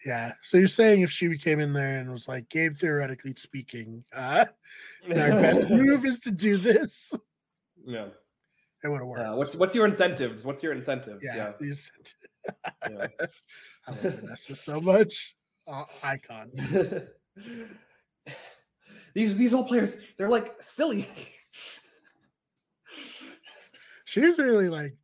[0.05, 0.33] Yeah.
[0.43, 4.45] So you're saying if she came in there and was like, Gabe, theoretically speaking, uh,
[5.09, 7.13] our best move is to do this,
[7.85, 8.07] yeah.
[8.83, 9.21] it would have worked.
[9.21, 10.43] Uh, what's what's your incentives?
[10.45, 11.23] What's your incentives?
[11.23, 11.51] yeah.
[11.73, 11.91] said-
[12.89, 13.07] yeah.
[13.87, 15.35] I love Vanessa so much.
[15.67, 16.51] Uh, icon.
[19.13, 21.07] these these old players, they're like silly.
[24.05, 24.95] She's really like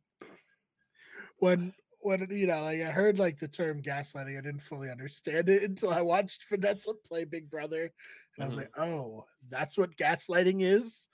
[1.38, 5.48] when when you know, like I heard like the term gaslighting, I didn't fully understand
[5.48, 7.92] it until I watched Vanessa play Big Brother.
[8.36, 8.58] And I was Mhm.
[8.60, 11.08] like, oh, that's what gaslighting is.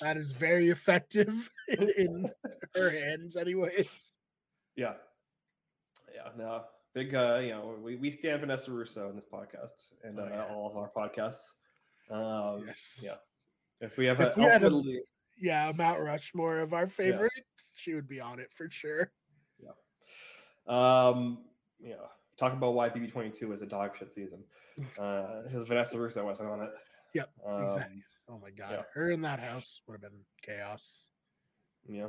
[0.00, 2.30] That is very effective in, in
[2.74, 4.12] her hands, anyways.
[4.76, 4.94] Yeah.
[6.14, 6.64] Yeah, no.
[6.94, 10.28] Big uh, you know, we, we stand Vanessa Russo in this podcast and Oh, uh,
[10.30, 10.44] yeah.
[10.54, 11.54] all of our podcasts.
[12.10, 13.00] Um Yes.
[13.02, 13.16] yeah.
[13.80, 15.00] if we have If a, we a-
[15.40, 19.10] Yeah, Mount Rushmore of our favorites, she would be on it for sure.
[20.66, 21.44] Um
[21.80, 22.06] you know,
[22.38, 24.44] talk about why BB22 is a dog shit season.
[24.98, 26.70] Uh because Vanessa Russo wasn't on it.
[27.14, 28.02] Yep, Um, exactly.
[28.28, 28.82] Oh my god, yeah.
[28.94, 31.04] her in that house would have been chaos.
[31.88, 32.08] Yeah.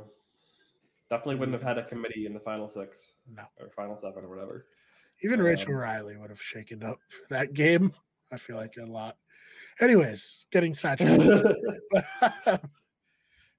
[1.08, 3.12] Definitely wouldn't have had a committee in the final six.
[3.32, 3.44] No.
[3.60, 4.66] Or final seven or whatever.
[5.22, 6.98] Even Rachel Um, Reilly would have shaken up
[7.30, 7.92] that game.
[8.32, 9.16] I feel like a lot.
[9.80, 11.22] Anyways, getting sidetracked.
[11.92, 12.04] But,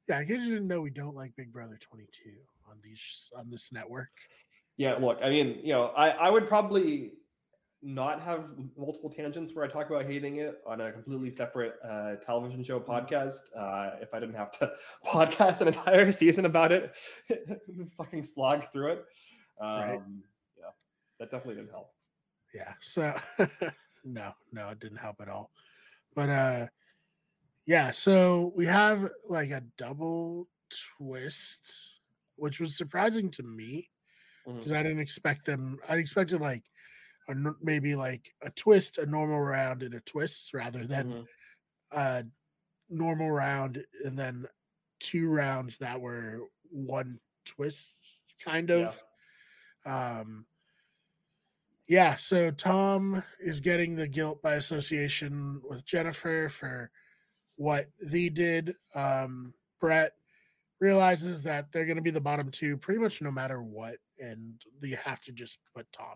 [0.09, 2.31] yeah, I guess you didn't know we don't like Big Brother 22
[2.69, 4.11] on these on this network.
[4.77, 7.13] Yeah, look, I mean, you know, I, I would probably
[7.81, 12.15] not have multiple tangents where I talk about hating it on a completely separate uh,
[12.25, 13.39] television show podcast.
[13.57, 14.71] Uh, if I didn't have to
[15.05, 16.95] podcast an entire season about it,
[17.97, 19.05] fucking slog through it.
[19.61, 19.99] Um, Right.
[20.57, 20.69] Yeah,
[21.19, 21.91] that definitely didn't help.
[22.53, 22.73] Yeah.
[22.81, 23.13] So
[24.05, 25.51] no, no, it didn't help at all.
[26.15, 26.67] But uh
[27.65, 30.47] yeah, so we have like a double
[30.97, 31.99] twist,
[32.37, 33.89] which was surprising to me
[34.47, 35.79] Because I didn't expect them.
[35.89, 36.63] I expected like
[37.29, 41.27] a, maybe like a twist, a normal round, and a twist rather than Mhm.
[41.91, 42.25] a
[42.89, 44.47] normal round and then
[44.99, 48.87] two rounds that were one twist kind Yeah.
[48.87, 49.03] of.
[49.85, 50.47] Um
[51.87, 56.91] yeah, so Tom is getting the guilt by association with Jennifer for
[57.55, 58.75] what they did.
[58.95, 60.17] Um Brett
[60.79, 64.61] realizes that they're going to be the bottom two pretty much no matter what and
[64.81, 66.15] they have to just put Tom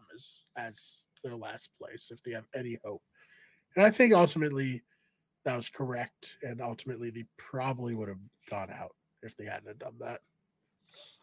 [0.57, 3.03] as their last place if they have any hope.
[3.75, 4.83] And I think ultimately
[5.45, 9.95] that was correct and ultimately they probably would have gone out if they hadn't done
[9.99, 10.21] that.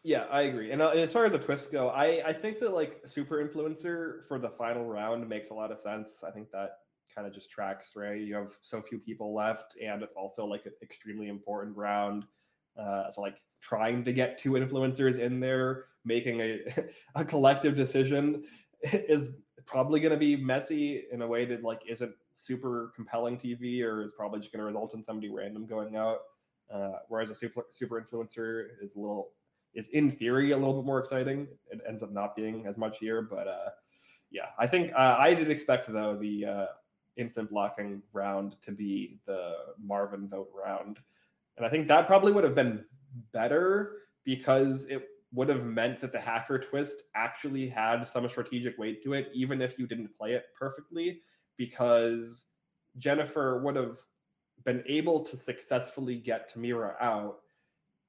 [0.02, 0.70] Yeah, I agree.
[0.70, 4.24] And uh, as far as the twists go, I, I think that like super influencer
[4.26, 6.24] for the final round makes a lot of sense.
[6.24, 6.70] I think that
[7.14, 8.20] kind of just tracks, right?
[8.20, 12.24] You have so few people left, and it's also like an extremely important round.
[12.80, 16.60] Uh, so like trying to get two influencers in there, making a
[17.14, 18.44] a collective decision
[18.82, 23.82] is probably going to be messy in a way that like isn't super compelling TV,
[23.82, 26.18] or is probably just going to result in somebody random going out.
[26.72, 29.30] Uh, whereas a super super influencer is a little
[29.74, 31.46] is in theory a little bit more exciting.
[31.70, 33.70] It ends up not being as much here, but uh,
[34.30, 36.66] yeah, I think uh, I did expect though the uh,
[37.16, 40.98] instant blocking round to be the Marvin vote round,
[41.56, 42.84] and I think that probably would have been
[43.32, 49.02] better because it would have meant that the hacker twist actually had some strategic weight
[49.02, 51.20] to it, even if you didn't play it perfectly,
[51.56, 52.46] because
[52.98, 53.98] Jennifer would have
[54.64, 57.40] been able to successfully get Tamira out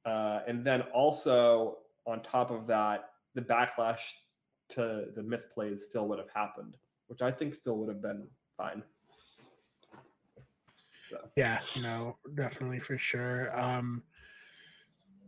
[0.05, 3.99] uh, and then also on top of that, the backlash
[4.69, 6.75] to the misplays still would have happened,
[7.07, 8.83] which I think still would have been fine.
[11.07, 13.57] So Yeah, no, definitely for sure.
[13.59, 14.03] Um,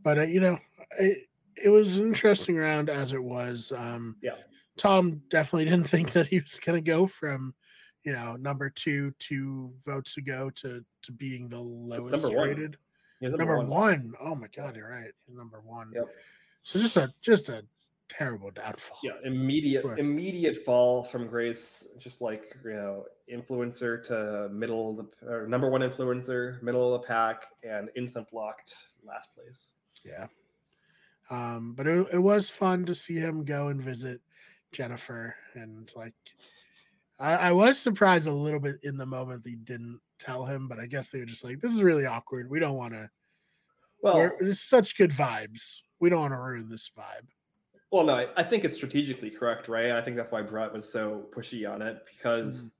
[0.03, 0.57] but uh, you know,
[0.99, 1.29] it,
[1.63, 3.71] it was an interesting round as it was.
[3.75, 4.35] Um, Yeah.
[4.77, 7.53] Tom definitely didn't think that he was going to go from,
[8.03, 12.47] you know, number two two votes ago to to being the lowest number one.
[12.49, 12.77] rated.
[13.19, 14.13] yeah, Number, one.
[14.19, 15.11] Oh my god, you're right.
[15.27, 15.91] Number one.
[15.93, 16.07] Yep.
[16.63, 17.63] So just a just a
[18.09, 18.97] terrible downfall.
[19.03, 25.31] Yeah, immediate immediate fall from grace, just like you know, influencer to middle of the
[25.31, 29.73] or number one influencer, middle of the pack, and instant blocked last place.
[30.03, 30.27] Yeah.
[31.29, 34.21] Um, but it, it was fun to see him go and visit
[34.71, 36.13] Jennifer and like
[37.19, 40.79] I, I was surprised a little bit in the moment they didn't tell him, but
[40.79, 42.49] I guess they were just like, This is really awkward.
[42.49, 43.09] We don't want to
[44.01, 45.81] Well, it's such good vibes.
[45.99, 47.27] We don't want to ruin this vibe.
[47.91, 49.91] Well, no, I, I think it's strategically correct, right?
[49.91, 52.71] I think that's why Brett was so pushy on it because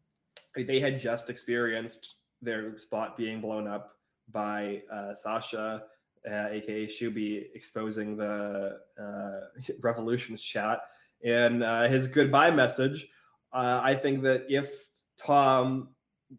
[0.56, 3.92] they had just experienced their spot being blown up
[4.32, 5.84] by uh, Sasha,
[6.30, 9.40] uh, aka Shuby, exposing the uh,
[9.82, 10.82] Revolutions chat
[11.24, 13.08] and uh, his goodbye message.
[13.54, 14.86] Uh, I think that if
[15.18, 15.90] Tom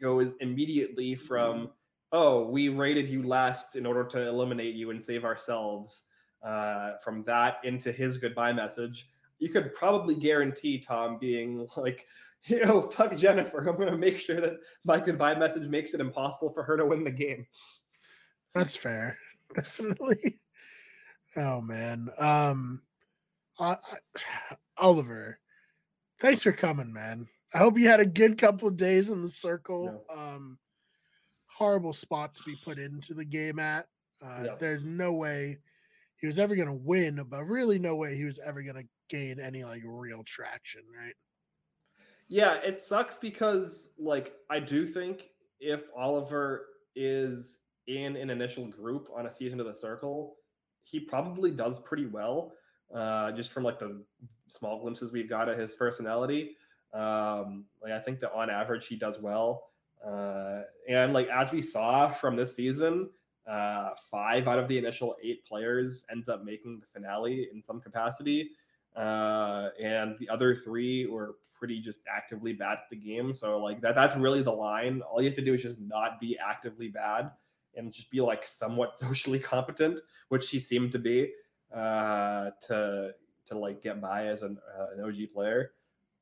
[0.01, 1.71] goes immediately from,
[2.11, 6.05] oh, we rated you last in order to eliminate you and save ourselves,
[6.42, 12.07] uh, from that into his goodbye message, you could probably guarantee Tom being like,
[12.47, 13.59] yo, fuck Jennifer.
[13.59, 16.87] I'm going to make sure that my goodbye message makes it impossible for her to
[16.87, 17.47] win the game.
[18.55, 19.16] That's fair.
[19.57, 20.41] Definitely.
[21.37, 22.11] Oh man.
[22.19, 22.83] Um
[23.59, 25.38] I, I, Oliver,
[26.21, 27.29] thanks for coming, man.
[27.55, 30.05] I hope you had a good couple of days in the circle.
[30.11, 30.59] Um
[31.47, 33.87] horrible spot to be put into the game at.
[34.25, 34.55] Uh, Yeah.
[34.59, 35.59] There's no way
[36.17, 38.88] he was ever going to win, but really no way he was ever going to
[39.09, 41.15] gain any like real traction, right?
[42.29, 45.31] Yeah, it sucks because like I do think
[45.61, 50.37] if Oliver is in an initial group on a season of the circle,
[50.85, 52.52] he probably does pretty well.
[52.94, 54.04] Uh, just from like the
[54.48, 56.56] small glimpses we've got of his personality.
[56.92, 59.70] Um, like I think that on average he does well.
[60.06, 63.08] Uh, and like as we saw from this season,
[63.46, 67.80] uh, five out of the initial eight players ends up making the finale in some
[67.80, 68.50] capacity,
[68.94, 73.33] uh, and the other three were pretty just actively bad at the game.
[73.33, 75.00] So like that that's really the line.
[75.02, 77.30] All you have to do is just not be actively bad
[77.77, 81.33] and just be like somewhat socially competent, which he seemed to be
[81.75, 83.12] uh, to
[83.46, 85.73] to like get by as an, uh, an OG player.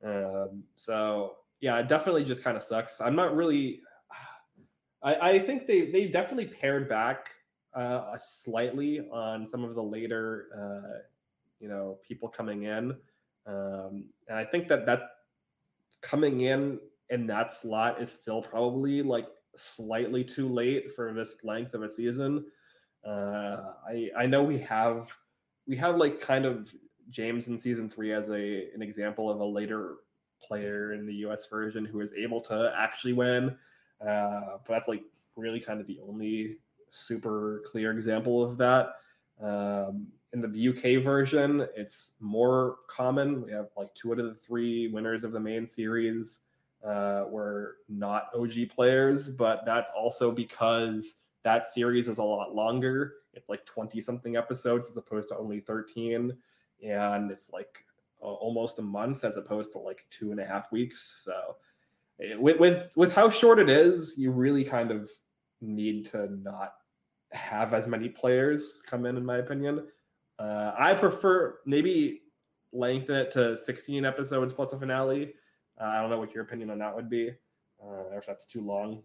[0.05, 3.01] Um, so yeah, it definitely just kind of sucks.
[3.01, 3.81] I'm not really.
[5.03, 7.31] I, I think they they definitely pared back
[7.75, 10.99] uh, slightly on some of the later, uh,
[11.61, 12.97] you know, people coming in,
[13.47, 15.03] um, and I think that that
[16.01, 16.79] coming in
[17.11, 19.27] in that slot is still probably like
[19.57, 22.45] slightly too late for this length of a season.
[23.07, 25.11] Uh, I I know we have
[25.67, 26.73] we have like kind of
[27.11, 29.97] James in season three as a an example of a later
[30.43, 31.47] player in the U.S.
[31.47, 33.57] version who is able to actually win,
[34.01, 35.03] uh, but that's like
[35.37, 36.59] really kind of the only
[36.91, 38.95] super clear example of that.
[39.43, 43.43] Um, in the UK version, it's more common.
[43.43, 46.41] We have like two out of the three winners of the main series
[46.87, 53.15] uh, were not OG players, but that's also because that series is a lot longer.
[53.35, 56.33] It's like 20 something episodes as opposed to only 13.
[56.85, 57.85] And it's like
[58.23, 61.23] uh, almost a month as opposed to like two and a half weeks.
[61.25, 61.57] So
[62.19, 65.11] it, eh, with, with, with how short it is, you really kind of
[65.61, 66.75] need to not
[67.33, 69.87] have as many players come in, in my opinion.
[70.39, 72.23] Uh, I prefer maybe
[72.73, 75.35] lengthen it to 16 episodes plus a finale.
[75.81, 77.31] Uh, I don't know what your opinion on that would be,
[77.83, 79.03] uh, if that's too long.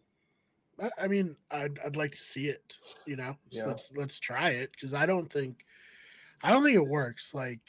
[1.00, 2.78] I mean, I'd, I'd like to see it.
[3.06, 3.66] You know, so yeah.
[3.68, 5.66] let's let's try it because I don't think,
[6.44, 7.62] I don't think it works like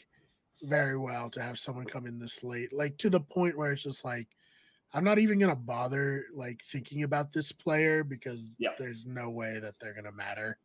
[0.62, 3.84] very well to have someone come in this late, like to the point where it's
[3.84, 4.26] just like,
[4.92, 8.70] I'm not even gonna bother like thinking about this player because yeah.
[8.78, 10.58] there's no way that they're gonna matter.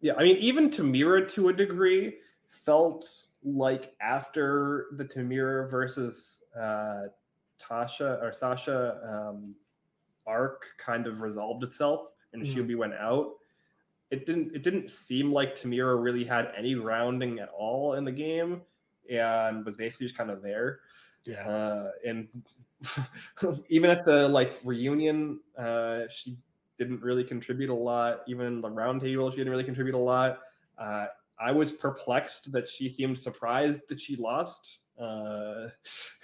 [0.00, 2.16] Yeah, I mean, even Tamira to a degree
[2.48, 3.10] felt
[3.42, 7.04] like after the Tamira versus uh,
[7.60, 9.54] Tasha or Sasha um,
[10.26, 12.54] arc kind of resolved itself and mm.
[12.54, 13.32] Shubi went out,
[14.10, 18.12] it didn't it didn't seem like Tamira really had any grounding at all in the
[18.12, 18.62] game
[19.10, 20.80] and was basically just kind of there.
[21.24, 21.48] Yeah.
[21.48, 22.28] Uh, and
[23.68, 26.36] even at the like reunion, uh, she
[26.78, 28.20] didn't really contribute a lot.
[28.28, 30.40] Even the roundtable, she didn't really contribute a lot.
[30.78, 31.06] Uh,
[31.38, 35.68] I was perplexed that she seemed surprised that she lost uh,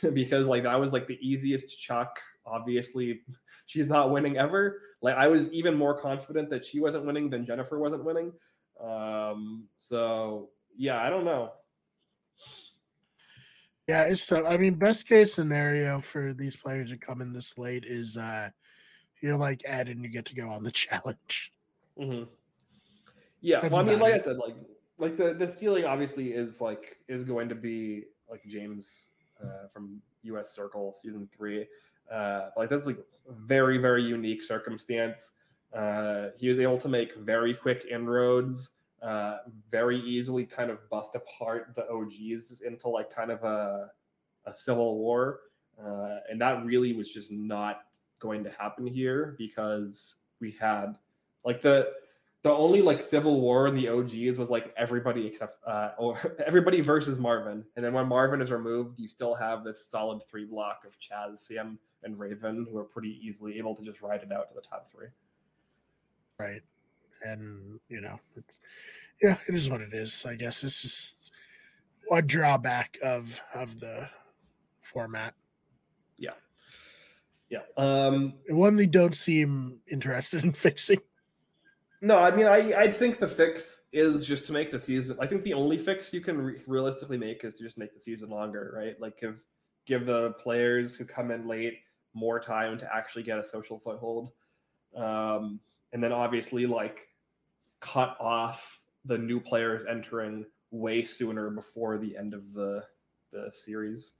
[0.12, 2.18] because like that was like the easiest chuck.
[2.46, 3.22] Obviously,
[3.66, 4.80] she's not winning ever.
[5.00, 8.32] Like I was even more confident that she wasn't winning than Jennifer wasn't winning.
[8.82, 11.52] Um, so yeah, I don't know.
[13.88, 14.44] Yeah, it's tough.
[14.46, 18.48] I mean, best case scenario for these players to come in this late is uh
[19.20, 21.52] you're like Ed and you get to go on the challenge.
[21.98, 22.24] Mm-hmm.
[23.40, 24.20] Yeah, well, I mean, like it.
[24.20, 24.54] I said, like
[24.98, 29.10] like the the ceiling obviously is like is going to be like James
[29.40, 30.52] uh, from U.S.
[30.52, 31.66] Circle season three.
[32.10, 35.32] Uh, like that's like very very unique circumstance.
[35.72, 38.70] Uh, he was able to make very quick inroads,
[39.02, 39.38] uh,
[39.70, 43.90] very easily kind of bust apart the OGs into like kind of a
[44.46, 45.40] a civil war,
[45.80, 47.82] uh, and that really was just not
[48.18, 50.94] going to happen here because we had
[51.44, 51.92] like the
[52.42, 56.80] the only like civil war in the OGs was like everybody except uh or everybody
[56.80, 57.64] versus Marvin.
[57.76, 61.38] And then when Marvin is removed, you still have this solid three block of Chaz,
[61.38, 64.60] Sam, and Raven who are pretty easily able to just ride it out to the
[64.60, 65.06] top three.
[66.38, 66.62] Right.
[67.24, 68.60] And you know, it's
[69.22, 70.24] yeah, it is what it is.
[70.26, 71.32] I guess it's just
[72.10, 74.08] a drawback of of the
[74.80, 75.34] format.
[76.18, 76.32] Yeah.
[77.48, 77.60] Yeah.
[77.76, 80.98] Um, one they don't seem interested in fixing.
[82.04, 85.16] No, I mean, I I think the fix is just to make the season.
[85.20, 88.00] I think the only fix you can re- realistically make is to just make the
[88.00, 89.00] season longer, right?
[89.00, 89.40] Like give
[89.86, 91.78] give the players who come in late
[92.12, 94.32] more time to actually get a social foothold,
[94.96, 95.60] um,
[95.92, 97.06] and then obviously like
[97.78, 102.82] cut off the new players entering way sooner before the end of the
[103.32, 104.14] the series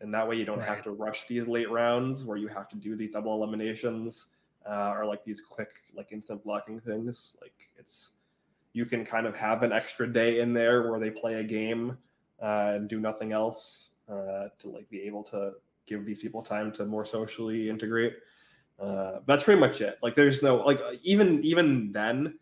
[0.00, 0.68] and that way you don't right.
[0.68, 4.30] have to rush these late rounds where you have to do these double eliminations
[4.68, 7.36] uh, or like these quick like instant blocking things.
[7.40, 8.12] Like it's
[8.72, 11.96] you can kind of have an extra day in there where they play a game
[12.42, 15.52] uh, and do nothing else uh, to like be able to
[15.86, 18.14] give these people time to more socially integrate.
[18.78, 19.98] Uh, that's pretty much it.
[20.02, 22.38] Like there's no like even even then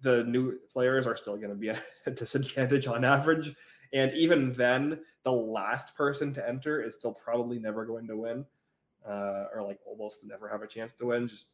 [0.00, 3.54] the new players are still going to be at a disadvantage on average.
[3.92, 8.44] And even then, the last person to enter is still probably never going to win,
[9.08, 11.28] uh, or like almost never have a chance to win.
[11.28, 11.48] Just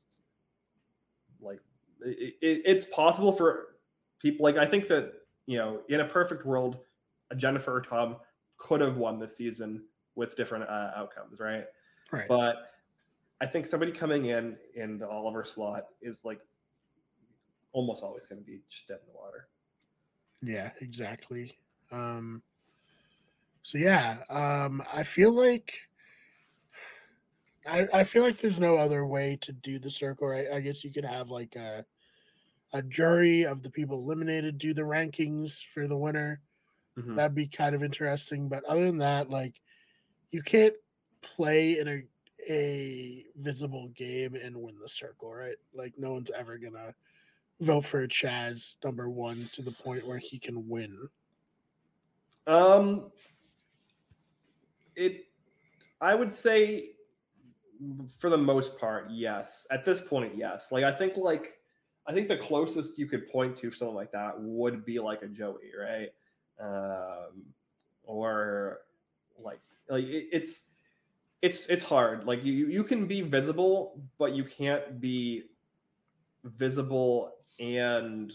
[1.40, 1.61] like
[2.05, 3.76] it, it, it's possible for
[4.20, 5.12] people like I think that
[5.46, 6.78] you know in a perfect world,
[7.36, 8.16] Jennifer or Tom
[8.57, 9.84] could have won this season
[10.14, 11.64] with different uh, outcomes, right?
[12.12, 12.28] Right.
[12.28, 12.70] But
[13.40, 16.40] I think somebody coming in in the Oliver slot is like
[17.72, 19.48] almost always going to be just dead in the water.
[20.42, 21.59] Yeah, exactly.
[21.90, 22.42] Um,
[23.62, 25.78] so yeah, um, I feel like
[27.66, 30.28] I, I feel like there's no other way to do the circle.
[30.28, 30.48] Right?
[30.52, 31.84] I guess you could have like a
[32.72, 36.42] a jury of the people eliminated do the rankings for the winner.
[36.98, 37.16] Mhm.
[37.16, 38.48] That'd be kind of interesting.
[38.48, 39.60] But other than that, like
[40.30, 40.74] you can't
[41.22, 42.04] play in a
[42.48, 45.56] a visible game and win the circle, right?
[45.72, 46.94] Like no one's ever gonna
[47.60, 51.08] vote for Chaz number one to the point where he can win.
[52.46, 53.10] Um,
[54.96, 55.26] it,
[56.00, 56.93] I would say,
[58.18, 59.66] for the most part, yes.
[59.70, 60.72] At this point, yes.
[60.72, 61.59] Like I think, like
[62.07, 65.29] I think the closest you could point to something like that would be like a
[65.29, 66.11] Joey, right?
[66.61, 67.43] Um,
[68.05, 68.81] or
[69.39, 70.70] like like it, it's
[71.43, 72.25] it's it's hard.
[72.25, 75.45] Like you you can be visible, but you can't be
[76.45, 78.33] visible and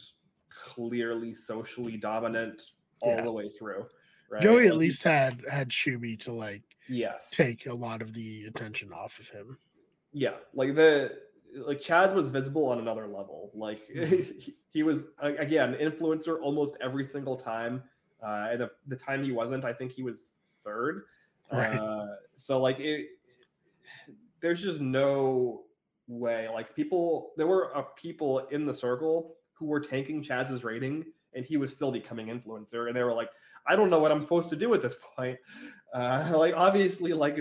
[0.50, 2.72] clearly socially dominant
[3.02, 3.24] all Yeah.
[3.24, 3.86] the way through.
[4.30, 4.42] Right?
[4.42, 8.92] Joey at least had had Shuby to like yes, take a lot of the attention
[8.94, 9.58] off of him.
[10.12, 11.18] yeah, like the
[11.56, 13.50] like Chaz was visible on another level.
[13.56, 14.40] Like Mhm.
[14.42, 17.84] he, he was again influencer almost every single time.
[18.22, 21.04] Uh, and the, the time he wasn't, I think he was third.
[21.52, 21.74] Right.
[21.80, 22.06] Uh,
[22.36, 23.08] so like it,
[24.40, 25.64] there's just no
[26.08, 26.48] way.
[26.48, 31.44] Like people, there were uh, people in the circle who were tanking Chaz's rating, and
[31.44, 33.30] he was still becoming influencer, and they were like,
[33.70, 35.38] I don't know what I'm supposed to do at this point.
[35.94, 37.40] Uh, like obviously, like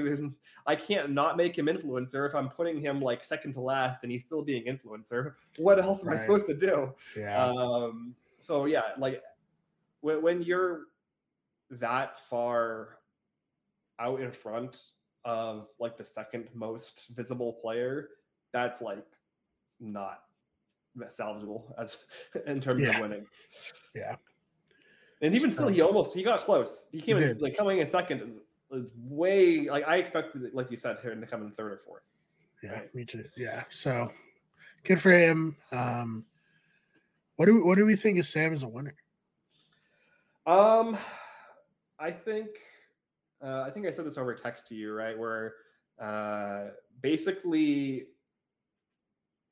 [0.66, 4.12] I can't not make him influencer if I'm putting him like second to last, and
[4.12, 5.32] he's still being influencer.
[5.56, 6.92] What else am I supposed to do?
[7.16, 7.46] Yeah.
[7.46, 9.22] Um, so yeah, like
[10.02, 10.82] when, when you're
[11.70, 12.98] that far
[13.98, 14.82] out in front
[15.24, 18.10] of like the second most visible player,
[18.52, 19.04] that's like
[19.80, 20.22] not
[21.10, 21.98] salvageable as
[22.46, 22.96] in terms Yeah.
[22.96, 23.26] of winning.
[23.94, 24.16] Yeah.
[25.20, 26.86] And even still, he almost he got close.
[26.92, 27.42] He came He in did.
[27.42, 28.40] like coming in second is,
[28.70, 32.02] is way like I expected, like you said, him to come in third or fourth.
[32.62, 33.24] yeah, me too.
[33.36, 33.64] Yeah.
[33.70, 34.12] So
[34.84, 35.56] good for him.
[35.72, 36.24] Um
[37.36, 38.96] what do we, what do we think of Sam as a winner?
[40.46, 40.96] Um,
[42.00, 42.48] I think
[43.44, 45.16] uh, I think I said this over text to you, right?
[45.16, 45.54] Where
[46.00, 46.68] uh,
[47.00, 48.06] basically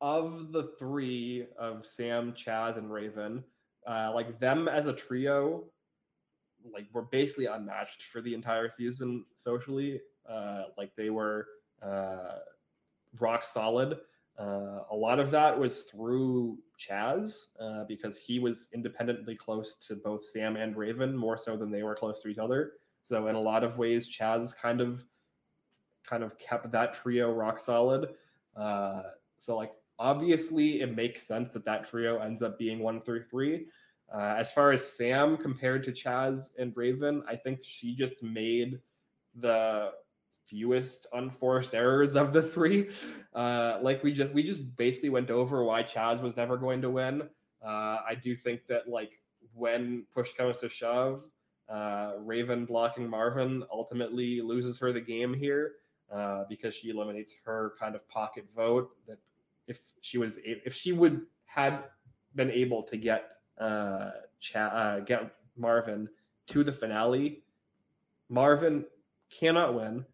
[0.01, 3.45] of the three of Sam, Chaz, and Raven,
[3.87, 5.65] uh, like them as a trio,
[6.73, 10.01] like were basically unmatched for the entire season socially.
[10.29, 11.47] Uh, like they were
[11.83, 12.39] uh,
[13.21, 13.99] rock solid.
[14.39, 19.95] Uh, a lot of that was through Chaz uh, because he was independently close to
[19.95, 22.73] both Sam and Raven more so than they were close to each other.
[23.03, 25.05] So in a lot of ways, Chaz kind of
[26.05, 28.11] kind of kept that trio rock solid.
[28.57, 29.03] Uh,
[29.39, 33.67] so like obviously it makes sense that that trio ends up being one through three.
[34.15, 38.79] Uh, as far as Sam compared to Chaz and Raven, I think she just made
[39.35, 39.91] the
[40.47, 42.91] fewest unforced errors of the three.
[43.35, 46.91] Uh, like we just we just basically went over why Chaz was never going to
[46.91, 47.23] win.
[47.65, 49.21] Uh, I do think that like
[49.55, 51.25] when push comes to shove,
[51.69, 55.73] uh, Raven blocking Marvin ultimately loses her the game here
[56.13, 58.91] uh, because she eliminates her kind of pocket vote.
[59.09, 59.19] That
[59.67, 61.85] if she was if she would had
[62.35, 64.11] been able to get uh,
[64.55, 66.09] uh, get Marvin
[66.49, 67.43] to the finale,
[68.29, 68.85] Marvin
[69.31, 70.05] cannot win,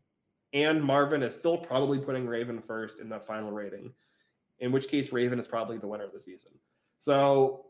[0.52, 3.92] and Marvin is still probably putting Raven first in that final rating.
[4.60, 6.52] In which case, Raven is probably the winner of the season.
[6.98, 7.66] So,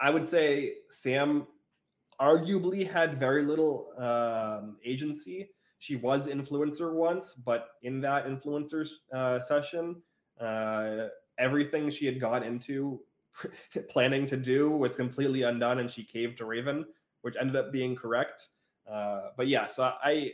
[0.00, 1.48] I would say Sam
[2.20, 5.50] arguably had very little um, agency.
[5.80, 9.96] She was influencer once, but in that influencer uh, session,
[10.40, 11.08] uh,
[11.38, 13.00] everything she had got into
[13.88, 16.84] planning to do was completely undone, and she caved to Raven,
[17.22, 18.48] which ended up being correct.
[18.90, 20.32] Uh, but yeah, so I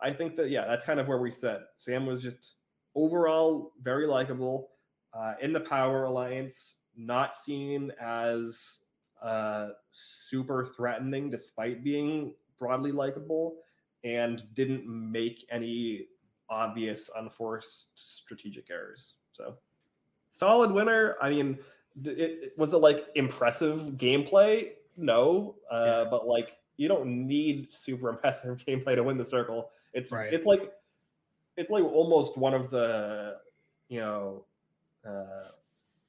[0.00, 1.60] I think that yeah, that's kind of where we sit.
[1.76, 2.56] Sam was just
[2.94, 4.70] overall very likable
[5.14, 8.78] uh, in the Power Alliance, not seen as
[9.22, 13.56] uh, super threatening despite being broadly likable,
[14.04, 16.06] and didn't make any
[16.50, 19.14] obvious unforced strategic errors.
[19.32, 19.58] So
[20.28, 21.16] solid winner.
[21.20, 21.58] I mean,
[22.04, 24.74] it, it- was it like impressive gameplay?
[24.96, 26.10] No, uh, Yeah.
[26.10, 29.70] but like you don't need super impressive gameplay to win the circle.
[29.92, 30.32] It's Right.
[30.32, 30.72] it's like
[31.56, 33.40] it's like almost one of the
[33.88, 34.46] you know
[35.06, 35.48] uh,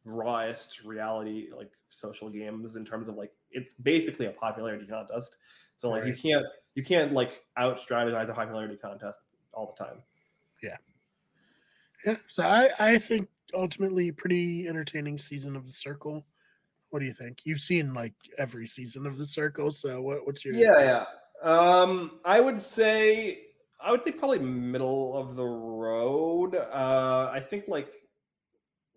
[0.06, 5.38] rawest reality like social games in terms of like it's basically a popularity contest.
[5.76, 6.46] So like you can't
[6.76, 9.22] you can't like out strategize a popularity contest
[9.54, 10.04] all the time.
[10.62, 10.78] Yeah.
[12.28, 16.26] So I I think ultimately pretty entertaining season of the Circle.
[16.90, 17.40] What do you think?
[17.46, 21.06] You've seen like every season of the Circle, so what, what's your Yeah, yeah.
[21.44, 23.42] Um, I would say
[23.84, 26.56] I would say probably middle of the road.
[26.56, 27.92] Uh, I think like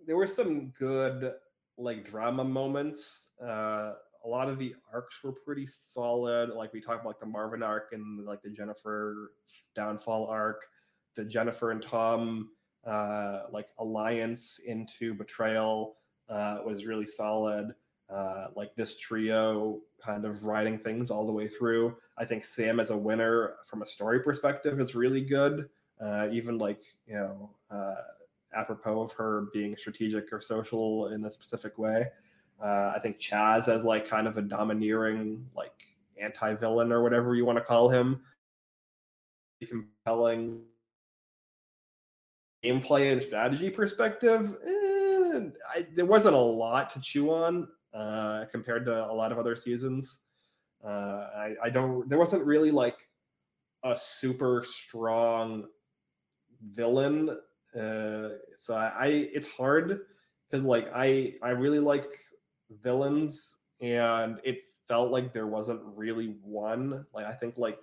[0.07, 1.33] there were some good
[1.77, 3.29] like drama moments.
[3.43, 3.95] Uh,
[4.25, 6.51] a lot of the arcs were pretty solid.
[6.51, 9.33] Like we talked about like the Marvin arc and like the Jennifer
[9.75, 10.67] downfall arc,
[11.15, 12.51] the Jennifer and Tom
[12.87, 15.97] uh, like alliance into betrayal
[16.29, 17.75] uh, was really solid.
[18.09, 21.97] Uh, like this trio kind of riding things all the way through.
[22.17, 25.69] I think Sam as a winner from a story perspective is really good.
[26.01, 27.97] Uh, even like you know, uh,
[28.55, 32.07] apropos of her being strategic or social in a specific way.
[32.63, 35.73] Uh, I think Chaz as like kind of a domineering like
[36.21, 38.21] anti-villain or whatever you want to call him,
[39.69, 40.61] compelling
[42.65, 44.57] gameplay and strategy perspective.
[44.67, 45.41] eh,
[45.75, 49.57] I, there wasn't a lot to chew on uh, compared to a lot of other
[49.57, 50.21] seasons.
[50.85, 52.09] Uh, I, I don't.
[52.09, 52.99] There wasn't really like
[53.85, 55.65] a super strong
[56.63, 57.31] villain.
[57.75, 60.01] Uh, so I, I it's hard
[60.51, 62.07] because like I I really like
[62.83, 67.07] villains, and it felt like there wasn't really one.
[67.15, 67.79] Like I think like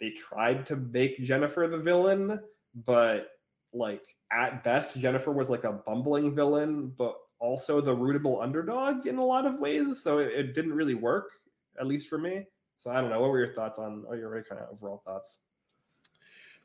[0.00, 2.40] they tried to make Jennifer the villain,
[2.74, 3.28] but
[3.72, 4.02] like
[4.32, 9.24] at best Jennifer was like a bumbling villain, but also the rootable underdog in a
[9.24, 10.02] lot of ways.
[10.02, 11.30] So it, it didn't really work,
[11.78, 12.44] at least for me.
[12.76, 13.20] So I don't know.
[13.20, 14.04] What were your thoughts on?
[14.06, 15.40] Or your kind of overall thoughts?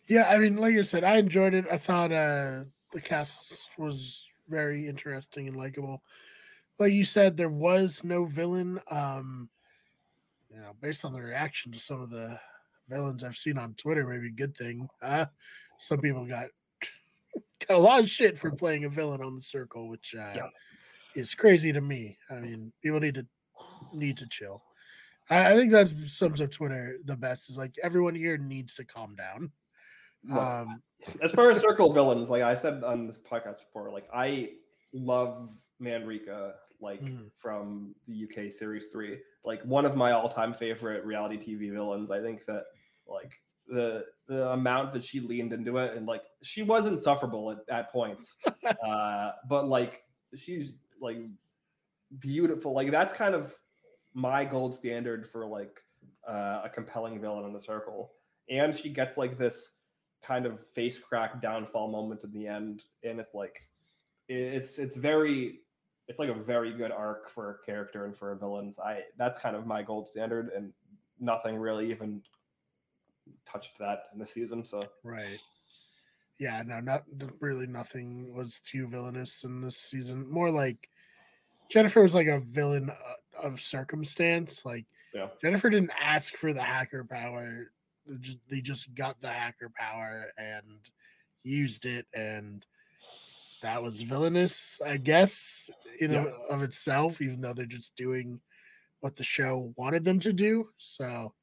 [0.07, 1.65] Yeah, I mean, like I said, I enjoyed it.
[1.71, 6.03] I thought uh the cast was very interesting and likable.
[6.79, 8.79] Like you said, there was no villain.
[8.89, 9.49] Um,
[10.49, 12.39] you know, based on the reaction to some of the
[12.87, 14.87] villains I've seen on Twitter, maybe a good thing.
[15.01, 15.25] Uh,
[15.79, 16.47] some people got
[17.65, 20.49] got a lot of shit for playing a villain on the circle, which uh, Yeah.
[21.15, 22.17] is crazy to me.
[22.29, 23.25] I mean, people need to
[23.91, 24.63] need to chill.
[25.29, 27.49] I, I think that sums up Twitter the best.
[27.49, 29.51] Is like everyone here needs to calm down.
[30.27, 30.81] Well, Um,
[31.21, 34.51] as far as circle villains, like I said on this podcast before, like I
[34.93, 37.29] love Manrika, like Mhm.
[37.35, 42.09] from the UK series three, like one of my all-time favorite reality TV villains.
[42.11, 42.63] I think that
[43.07, 43.33] like
[43.67, 47.91] the the amount that she leaned into it and like she was insufferable at, at
[47.91, 48.35] points,
[48.87, 50.03] uh, but like
[50.35, 51.17] she's like
[52.19, 52.73] beautiful.
[52.73, 53.53] Like that's kind of
[54.13, 55.81] my gold standard for like
[56.27, 58.11] uh, a compelling villain in the circle.
[58.49, 59.71] And she gets like this
[60.21, 63.61] kind of face crack downfall moment in the end, and it's like
[64.29, 65.59] it's it's very
[66.07, 68.79] it's like a very good arc for a character and for a villains.
[68.79, 70.73] I that's kind of my gold standard, and
[71.19, 72.21] nothing really even
[73.45, 74.63] touched that in the season.
[74.65, 75.39] So Right.
[76.39, 77.03] Yeah, no, not
[77.39, 80.29] really nothing was too villainous in this season.
[80.29, 80.89] More like
[81.69, 84.65] Jennifer was like a villain uh, of circumstance.
[84.65, 85.27] Like Yeah.
[85.41, 87.71] Jennifer didn't ask for the hacker power.
[88.05, 90.89] They just, they just got the hacker power and
[91.43, 92.65] used it and
[93.61, 95.69] that was villainous, I guess,
[95.99, 96.25] in Yeah.
[96.25, 98.41] of, of itself, even though they're just doing
[98.99, 100.69] what the show wanted them to do.
[100.77, 101.33] So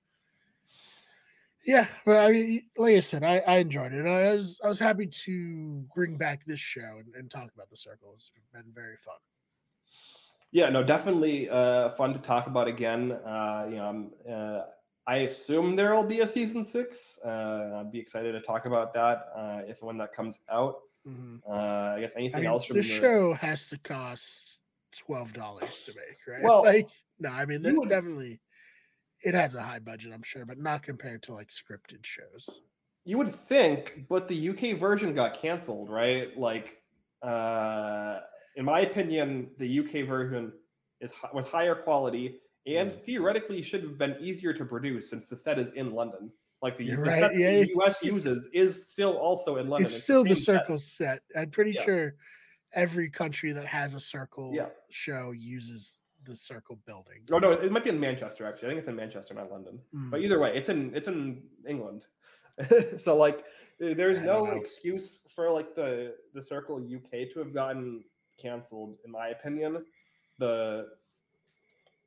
[1.66, 4.06] yeah, but I mean, like I said, I, I enjoyed it.
[4.06, 7.76] I was I was happy to bring back this show and, and talk about the
[7.76, 8.12] circle.
[8.16, 9.16] It's been very fun.
[10.52, 13.12] yeah, no, definitely uh, fun to talk about again.
[13.12, 14.62] Uh, you know, I'm, uh,
[15.06, 17.18] I assume there will be a season six.
[17.24, 20.76] Uh, I'd be excited to talk about that uh, if when that comes out.
[21.48, 21.52] Uh,
[21.96, 24.58] I guess I anything mean, else from the show has to cost
[24.96, 26.42] twelve dollars to make, right?
[26.44, 26.88] Well, like
[27.18, 28.40] no, I mean, you they would- definitely
[29.23, 32.62] it has a high budget, I'm sure, but not compared to like scripted shows.
[33.05, 36.37] You would think, but the UK version got canceled, right?
[36.39, 36.79] Like,
[37.23, 38.21] uh,
[38.57, 40.53] in my opinion, the UK version
[41.01, 43.03] is was higher quality and Mm.
[43.05, 46.31] theoretically should have been easier to produce since the set is in London.
[46.62, 47.53] Like the, the right, set yeah.
[47.62, 49.87] the US uses is still also in London.
[49.87, 50.61] it's still the set.
[50.61, 51.23] circle set.
[51.35, 51.85] I'm pretty Yeah.
[51.85, 52.14] sure
[52.73, 54.68] every country that has a circle Yeah.
[54.91, 57.23] show uses the circle building.
[57.33, 58.68] Oh no, it might be in Manchester actually.
[58.68, 59.81] I think it's in Manchester, not London.
[59.93, 60.25] But Mm.
[60.25, 62.07] either way, it's in it's in England.
[62.99, 63.45] so like
[63.79, 64.53] there's no know.
[64.53, 68.05] excuse for like the the circle UK to have gotten
[68.41, 69.85] canceled in my opinion.
[70.39, 70.89] The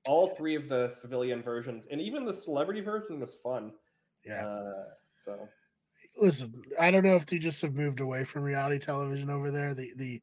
[0.05, 3.71] all three of the civilian versions and even the celebrity version was fun.
[4.25, 4.45] Yeah.
[4.45, 4.83] Uh,
[5.17, 5.47] so
[6.21, 9.73] listen, I don't know if they just have moved away from reality television over there.
[9.73, 10.21] The the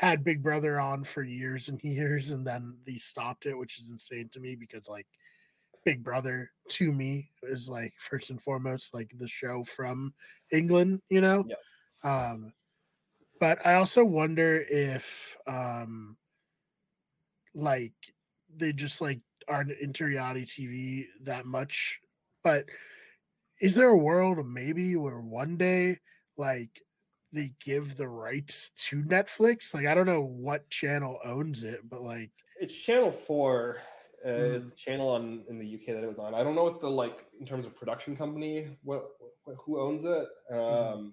[0.00, 3.90] had Big Brother on for years and years, and then they stopped it, which is
[3.90, 5.06] insane to me because like
[5.84, 10.14] Big Brother to me is like first and foremost like the show from
[10.50, 11.44] England, you know.
[11.46, 12.30] Yeah.
[12.30, 12.54] Um,
[13.40, 16.16] but I also wonder if um,
[17.54, 17.92] like
[18.56, 22.00] they just like aren't into reality TV that much.
[22.42, 22.64] But
[23.60, 25.98] is there a world maybe where one day
[26.38, 26.80] like
[27.32, 29.74] they give the rights to Netflix?
[29.74, 33.78] Like I don't know what channel owns it, but like It's Channel Four.
[34.24, 34.54] Uh, Mhm.
[34.54, 36.34] Is the channel on in the UK that it was on?
[36.34, 38.76] I don't know what the like in terms of production company.
[38.82, 39.06] What,
[39.44, 40.28] what who owns it?
[40.50, 41.08] Um, Mm-hmm.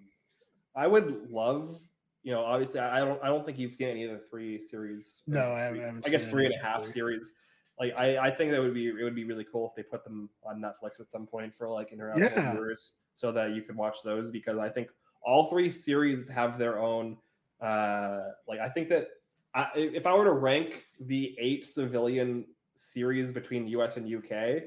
[0.76, 1.80] I would love.
[2.24, 3.24] You know, obviously, I don't.
[3.24, 5.24] I don't think you've seen any of the three series.
[5.26, 7.34] No, I haven't- three- I haven't I guess three and a half series.
[7.80, 10.04] Like I, I think that would be it would be really cool if they put
[10.04, 12.52] them on Netflix at some point for like international Yeah.
[12.52, 14.90] viewers, so that you could watch those because I think
[15.28, 17.18] all three series have their own.
[17.62, 19.10] Uh, like I think that
[19.54, 24.64] I, if I were to rank the eight civilian series between US and UK,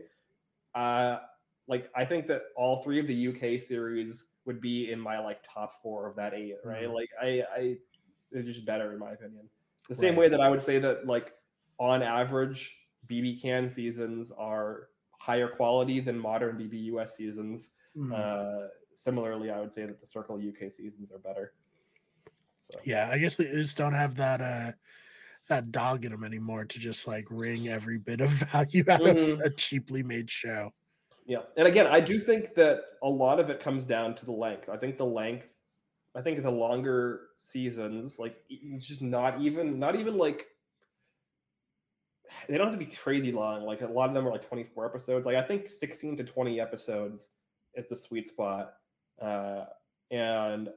[0.75, 1.21] uh,
[1.67, 5.43] like I think that all three of the UK series would be in my like
[5.43, 6.89] top four of that eight, right?
[6.89, 6.95] Mhm.
[6.95, 7.77] Like I, I,
[8.33, 9.49] it's just better in my opinion.
[9.89, 10.21] The same Right.
[10.21, 11.33] way that I would say that like
[11.79, 12.77] on average,
[13.09, 17.71] BB Can seasons are higher quality than modern BB US seasons.
[17.97, 21.53] mm, Uh, similarly, I would say that the Circle UK seasons are better.
[22.63, 24.73] So yeah, I guess they just don't have that uh
[25.49, 29.33] that dog in them anymore to just like wring every bit of value out Mhm.
[29.33, 30.73] of a cheaply made show.
[31.27, 34.33] Yeah, and again, I do think that a lot of it comes down to the
[34.33, 34.69] length.
[34.69, 35.55] I think the length,
[36.15, 40.47] I think the longer seasons, like it's just not even, not even like
[42.49, 43.63] they don't have to be crazy long.
[43.65, 45.27] Like a lot of them are like twenty four episodes.
[45.27, 47.31] Like I think sixteen to twenty episodes
[47.75, 48.75] is the sweet spot,
[49.21, 49.65] uh,
[50.11, 50.69] and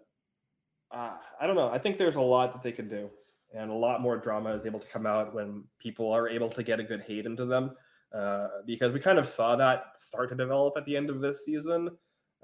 [0.91, 1.70] uh, I don't know.
[1.70, 3.10] I think there's a lot that they can do,
[3.54, 6.64] and a lot more drama is able to come out when people are able to
[6.64, 7.72] get a good hate into them
[8.14, 11.46] uh, because we kind of saw that start to develop at the end of this
[11.46, 11.89] season,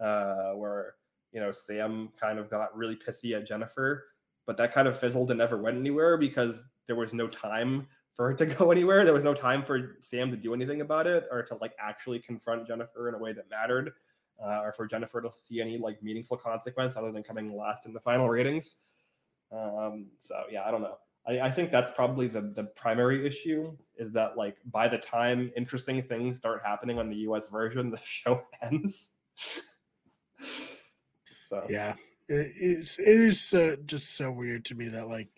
[0.02, 0.96] uh, where
[1.32, 4.06] you know Sam kind of got really pissy at Jennifer,
[4.48, 8.32] but that kind of fizzled and never went anywhere because there was no time for
[8.32, 9.06] it to go anywhere.
[9.06, 12.20] There was no time for Sam to do anything about it or to like actually
[12.20, 13.92] confront Jennifer in a way that mattered,
[14.44, 17.94] uh, or for Jennifer to see any like meaningful consequence other than coming last in
[17.94, 18.78] the final ratings.
[19.52, 20.98] Um, so yeah, I don't know.
[21.28, 25.52] I, I think that's probably the the primary issue is that like by the time
[25.56, 29.12] interesting things start happening on the US version, the show ends.
[31.46, 31.96] so Yeah,
[32.28, 35.30] it, it's it is uh, just so weird to me that like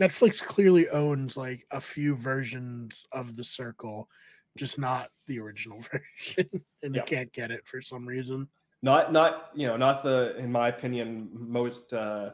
[0.00, 4.08] Netflix clearly owns like a few versions of the Circle,
[4.56, 6.48] just not the original version,
[6.82, 7.02] and Yeah.
[7.02, 8.48] they can't get it for some reason.
[8.82, 12.30] not not you know not the in my opinion most uh,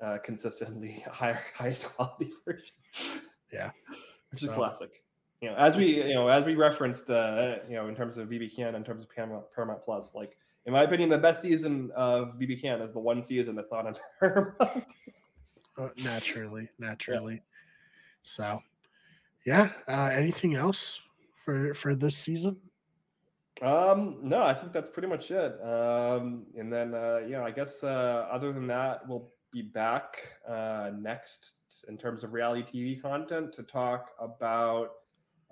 [0.00, 2.74] uh consistently higher highest quality version.
[3.52, 3.70] Yeah.
[4.30, 5.02] which is So- classic.
[5.40, 8.28] You know, as we you know as we referenced, uh, you know, in terms of
[8.28, 12.36] bbcan in terms of Paramount, Paramount Plus, like in my opinion, the best season of
[12.40, 14.84] bbcan is the one season that's not on Paramount.
[15.78, 17.40] Uh, naturally, naturally.
[18.24, 18.60] So,
[19.46, 19.70] yeah.
[19.86, 21.00] Uh, anything else
[21.48, 22.58] for for this season?
[23.62, 25.58] Um, no, I think that's pretty much it.
[25.64, 30.18] Um, and then uh, you know, I guess uh, other than that, we'll be back
[30.46, 34.90] uh, next in terms of reality TV content to talk about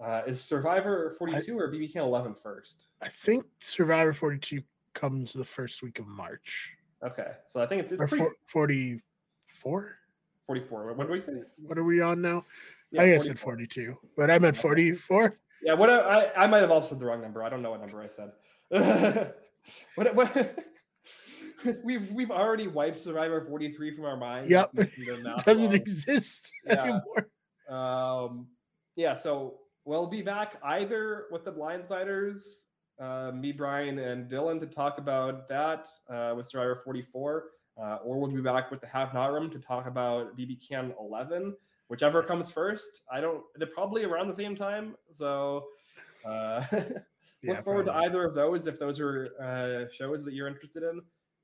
[0.05, 2.89] uh, is Survivor 42 or BBK Can 11 first?
[3.01, 6.75] I think Survivor Forty Two comes the first week of March.
[7.03, 9.01] Okay, so I think it's, it's pretty forty
[9.49, 9.97] four.
[10.47, 10.93] 44.
[10.93, 11.33] What did we say?
[11.57, 12.45] What are we on now?
[12.93, 15.37] Yeah, I guess I said 42, but I meant 44.
[15.63, 17.43] Yeah, what I, I, might have also said the wrong number.
[17.43, 18.33] I don't know what number I said.
[19.95, 20.59] what what
[21.85, 24.51] we've we've already wiped Survivor 43 from our minds.
[24.51, 24.71] Yep.
[24.75, 26.83] It's making the It doesn't exist Yeah.
[26.83, 27.29] anymore.
[27.69, 28.49] Um,
[28.95, 32.63] yeah, so we'll be back either with the Blindsiders,
[33.01, 37.45] uh, me, Brian, and Dylan to talk about that uh, with Survivor 44,
[37.79, 40.95] uh, or we'll be back with the Have Not Room to talk about BB Can
[40.99, 41.55] 11,
[41.89, 43.03] whichever comes first.
[43.11, 43.45] I don't.
[43.57, 45.69] They're probably around the same time, so
[46.25, 47.03] uh, look
[47.43, 51.01] Yeah, forward to either of those if those are uh, shows that you're interested in.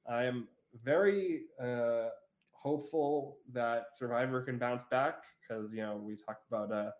[0.09, 0.49] I am
[0.83, 2.09] very uh,
[2.53, 6.91] hopeful that Survivor can bounce back because you know we talked about uh,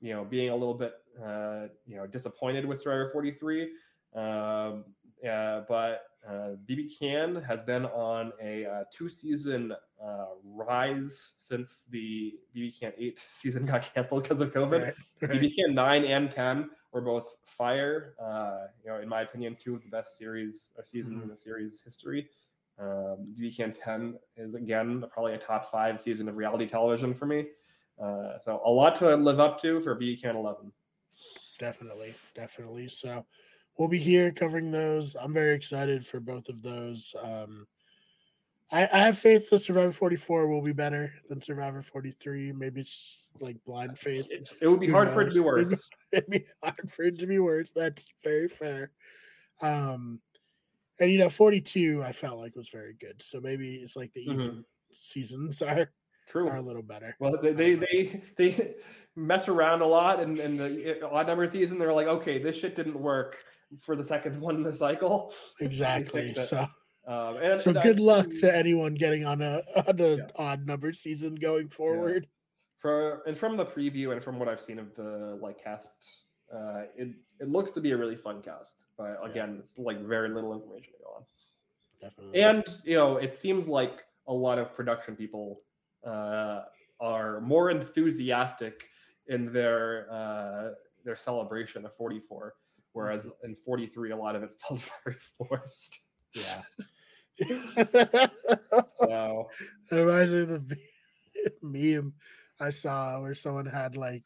[0.00, 3.70] you know being a little bit uh, you know disappointed with Survivor 43.
[4.14, 4.84] Um,
[5.22, 9.72] yeah, but BB Can has been on a uh, two season
[10.02, 14.84] uh, rise since the BB Can 8 season got canceled because of COVID.
[14.84, 15.30] Right, right.
[15.30, 18.14] BB Can 9 and 10 were both fire.
[18.22, 21.36] Uh, you know, in my opinion, two of the best series or seasons in the
[21.36, 22.28] series history.
[22.78, 27.26] Um, BB Can 10 is again probably a top five season of reality television for
[27.26, 27.46] me.
[28.02, 30.72] Uh, so a lot to live up to for BB Can 11.
[31.58, 32.88] Definitely, definitely.
[32.88, 33.24] So
[33.76, 35.14] we'll be here covering those.
[35.14, 37.14] I'm very excited for both of those.
[37.22, 37.66] Um,
[38.70, 42.52] I, I have faith that Survivor 44 will be better than Survivor 43.
[42.52, 44.26] Maybe it's like blind faith.
[44.30, 45.88] It, it would be Who hard for it to be worse.
[46.12, 47.72] It'd be hard for it to be worse.
[47.72, 48.92] That's very fair.
[49.60, 50.20] Um,
[51.00, 53.20] and you know, 42 I felt like was very good.
[53.22, 54.64] So maybe it's like the even Mhm.
[54.92, 55.90] seasons are,
[56.28, 56.48] True.
[56.48, 57.16] are a little better.
[57.18, 58.74] Well, they they they, they
[59.16, 62.76] mess around a lot, and and the odd number season, they're like, okay, this shit
[62.76, 63.44] didn't work
[63.80, 65.32] for the second one in the cycle.
[65.60, 66.28] Exactly.
[66.28, 66.66] So
[67.06, 70.26] Um, and so and I- good luck to anyone getting on a on an Yeah.
[70.36, 72.26] odd number season going forward.
[72.78, 76.82] for and from the preview and from what I've seen of the like cast, uh,
[76.96, 77.08] it
[77.40, 78.86] it looks to be a really fun cast.
[78.96, 81.24] But again, it's like very little information to go on.
[82.00, 82.40] Definitely.
[82.42, 85.62] And you know, it seems like a lot of production people
[86.06, 86.62] uh,
[87.00, 88.88] are more enthusiastic
[89.28, 90.70] in their uh,
[91.04, 92.54] their celebration of 44,
[92.94, 93.50] whereas mm-hmm.
[93.50, 96.00] in 43, a lot of it felt very forced.
[96.34, 96.62] yeah.
[98.94, 99.48] So
[99.90, 100.78] It reminds me of the
[101.62, 102.14] meme
[102.60, 104.22] I saw where someone had like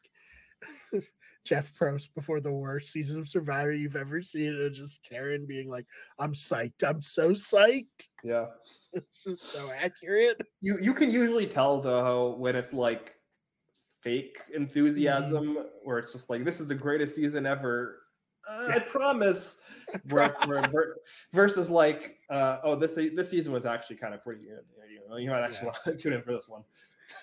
[1.45, 5.69] Jeff Probst before the worst season of Survivor you've ever seen, and just Karen being
[5.69, 5.87] like,
[6.19, 6.83] "I'm psyched.
[6.83, 8.45] I'm so psyched." yeah,
[9.23, 10.39] so accurate.
[10.61, 13.15] you you can usually tell though when it's like
[14.01, 15.67] fake enthusiasm, mm-hmm.
[15.83, 18.01] where it's just like this is the greatest season ever.
[18.47, 19.61] Uh, I promise.
[20.09, 20.95] Where where,
[21.33, 24.63] versus like, uh, oh, this this season was actually kind of pretty good.
[24.87, 25.73] You know, you might actually Yeah.
[25.85, 26.63] want to tune in for this one.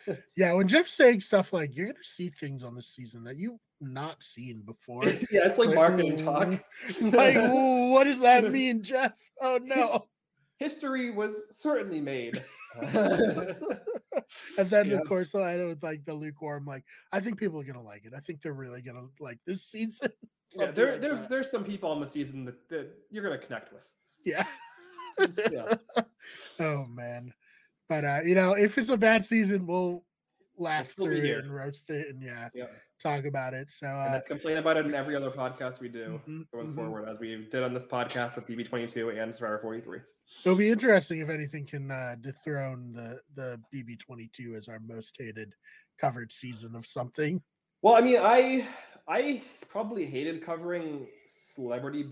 [0.37, 3.61] Yeah, when Jeff's saying stuff like, "You're gonna see things on this season that you've
[3.81, 6.49] not seen before," yeah, it's like marketing talk.
[6.89, 9.13] It's like, what does that mean, Jeff?
[9.41, 10.09] Oh no!
[10.59, 12.43] History was certainly made.
[12.83, 14.97] and then Yeah.
[14.97, 18.13] of course I with like the lukewarm, like I think people are gonna like it.
[18.17, 20.11] I think they're really gonna like this season.
[20.55, 21.29] Yeah, there, like there's that.
[21.31, 23.91] there's some people on the season that, that you're gonna connect with.
[24.25, 24.45] yeah.
[25.51, 25.77] Yeah.
[26.61, 27.33] oh man.
[27.89, 30.05] But uh, you know, if it's a bad season, we'll
[30.59, 31.39] laugh be through here.
[31.39, 32.67] it and roast it and yeah, Yeah.
[33.03, 33.71] talk about it.
[33.71, 36.75] So uh complain about it in every other podcast we do mhm, going mhm.
[36.75, 40.01] forward, as we did on this podcast with BB22 and Survivor 43.
[40.45, 44.81] It'll be interesting if anything can uh, dethrone the the BB twenty two as our
[44.81, 45.55] most hated
[45.99, 47.41] covered season of something.
[47.81, 48.67] Well, I mean, I
[49.09, 52.03] I probably hated covering Celebrity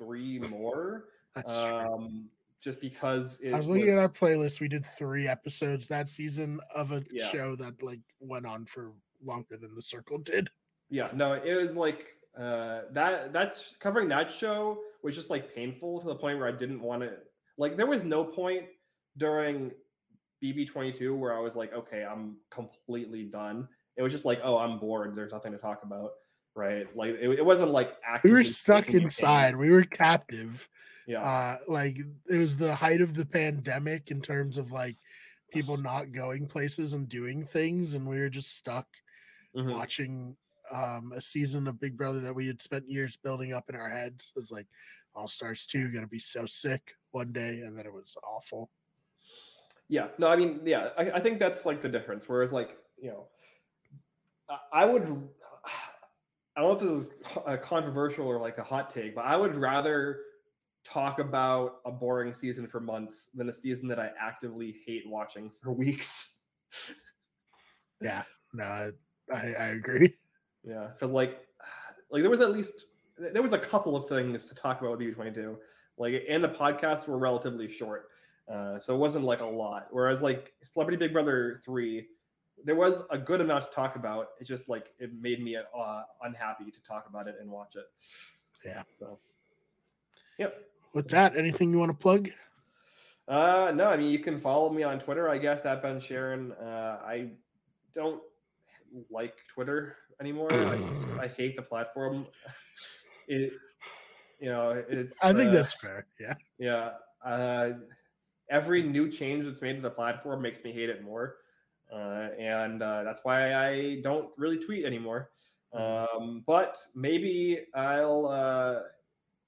[0.00, 1.66] BB3 more, That's true.
[1.76, 2.28] um,
[2.60, 4.60] just because it I was looking was- at our playlist.
[4.60, 7.28] We did three episodes that season of a Yeah.
[7.28, 8.92] show that like went on for
[9.24, 10.50] longer than the circle did.
[10.90, 12.08] yeah no it was like
[12.38, 16.52] uh that that's covering that show was just like painful to the point where i
[16.52, 17.12] didn't want to
[17.56, 18.64] like there was no point
[19.16, 19.72] during
[20.44, 23.66] bb22 where i was like okay i'm completely done
[23.96, 26.10] it was just like oh i'm bored there's nothing to talk about
[26.56, 29.56] right like it, it wasn't like We were stuck inside.
[29.56, 30.68] We were captive.
[31.06, 34.96] yeah Uh like it was the height of the pandemic in terms of like
[35.52, 38.86] people not going places and doing things and we were just stuck
[39.56, 39.72] mhm.
[39.72, 40.36] watching
[40.72, 43.88] um a season of Big Brother that we had spent years building up in our
[43.88, 44.32] heads.
[44.34, 44.66] It was like
[45.14, 48.70] All Stars 2 gonna be so sick one day, and then it was awful.
[49.88, 52.28] Yeah, no, I mean, yeah, I, I think that's like the difference.
[52.28, 53.26] Whereas, like, you know,
[54.72, 55.28] I would,
[56.56, 57.14] I don't know if this is
[57.46, 60.20] a controversial or like a hot take, but I would rather
[60.84, 65.50] talk about a boring season for months than a season that I actively hate watching
[65.62, 66.38] for weeks.
[68.02, 68.90] Yeah, no, I,
[69.32, 70.14] I, I agree.
[70.62, 71.46] Yeah, because like,
[72.10, 72.86] like there was at least
[73.18, 75.56] there was a couple of things to talk about with U twenty two.
[75.96, 78.10] Like, and the podcasts were relatively short,
[78.52, 79.86] uh, so it wasn't like a lot.
[79.90, 82.08] Whereas like Celebrity Big Brother three,
[82.64, 84.28] there was a good amount to talk about.
[84.40, 87.86] It just like it made me uh, unhappy to talk about it and watch it.
[88.64, 88.82] Yeah.
[88.98, 89.18] So.
[90.38, 90.56] Yep.
[90.92, 92.30] With that, anything you want to plug?
[93.28, 96.52] Uh, no, I mean you can follow me on Twitter, I guess, at Ben Sharon.
[96.52, 97.30] Uh, I
[97.92, 98.22] don't
[99.10, 100.52] like Twitter anymore.
[100.52, 100.78] I,
[101.20, 102.26] I hate the platform.
[103.28, 103.52] It,
[104.40, 105.16] you know, it's.
[105.22, 106.06] I think uh, that's fair.
[106.20, 106.34] Yeah.
[106.58, 106.90] yeah.
[107.24, 107.72] Uh,
[108.50, 111.36] every new change that's made to the platform makes me hate it more,
[111.92, 115.30] uh, and uh, that's why I don't really tweet anymore.
[115.72, 118.80] Um, but maybe I'll, uh,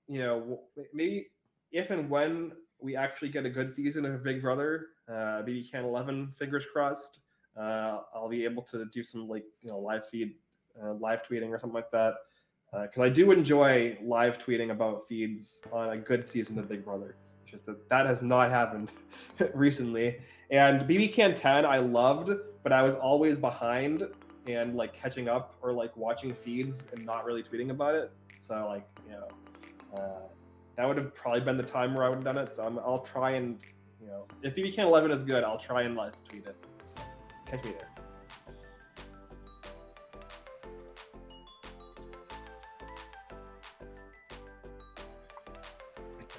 [0.06, 0.60] you know,
[0.92, 1.28] maybe
[1.72, 5.84] if and when we actually get a good season of Big Brother, uh, BB Can
[5.84, 7.20] 11, fingers crossed,
[7.56, 10.34] uh, I'll be able to do some like you know live feed,
[10.82, 12.14] uh, live tweeting or something like that.
[12.70, 17.16] Because I do enjoy live tweeting about feeds on a good season of Big Brother.
[17.50, 18.90] Just that that has not happened
[19.54, 20.18] recently.
[20.50, 22.30] And BB Can 10, I loved,
[22.62, 24.04] but I was always behind
[24.46, 28.10] and like catching up or like watching feeds and not really tweeting about it.
[28.38, 30.28] So like, you know, uh,
[30.76, 32.52] that would have probably been the time where I would have done it.
[32.52, 33.60] So i will try and,
[34.00, 36.56] you know, if BB Can 11 is good, I'll try and live tweet it.
[37.46, 37.97] Catch me there.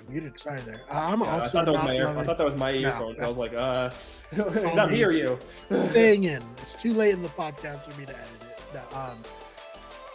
[0.10, 0.40] Muted.
[0.40, 0.82] Sorry there.
[0.92, 1.62] I'm yeah, also.
[1.62, 3.16] I thought, that was my I thought that was my earphone.
[3.18, 3.24] No.
[3.24, 3.90] I was like, uh,
[4.32, 5.40] is that me or you?
[5.72, 6.44] staying in.
[6.62, 8.60] It's too late in the podcast for me to edit it.
[8.74, 9.18] No, um,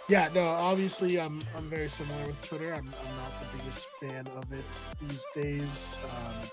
[0.09, 0.42] yeah, no.
[0.42, 2.72] Obviously, I'm I'm very similar with Twitter.
[2.72, 4.64] I'm, I'm not the biggest fan of it
[5.01, 5.99] these days.
[6.05, 6.49] Um,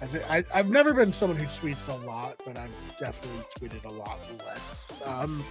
[0.00, 3.92] I, I I've never been someone who tweets a lot, but I've definitely tweeted a
[3.92, 5.42] lot less um,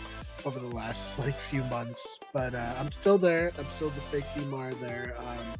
[0.46, 2.20] over the last like few months.
[2.34, 3.52] But uh, I'm still there.
[3.58, 5.16] I'm still the fake Umar there.
[5.20, 5.60] Um,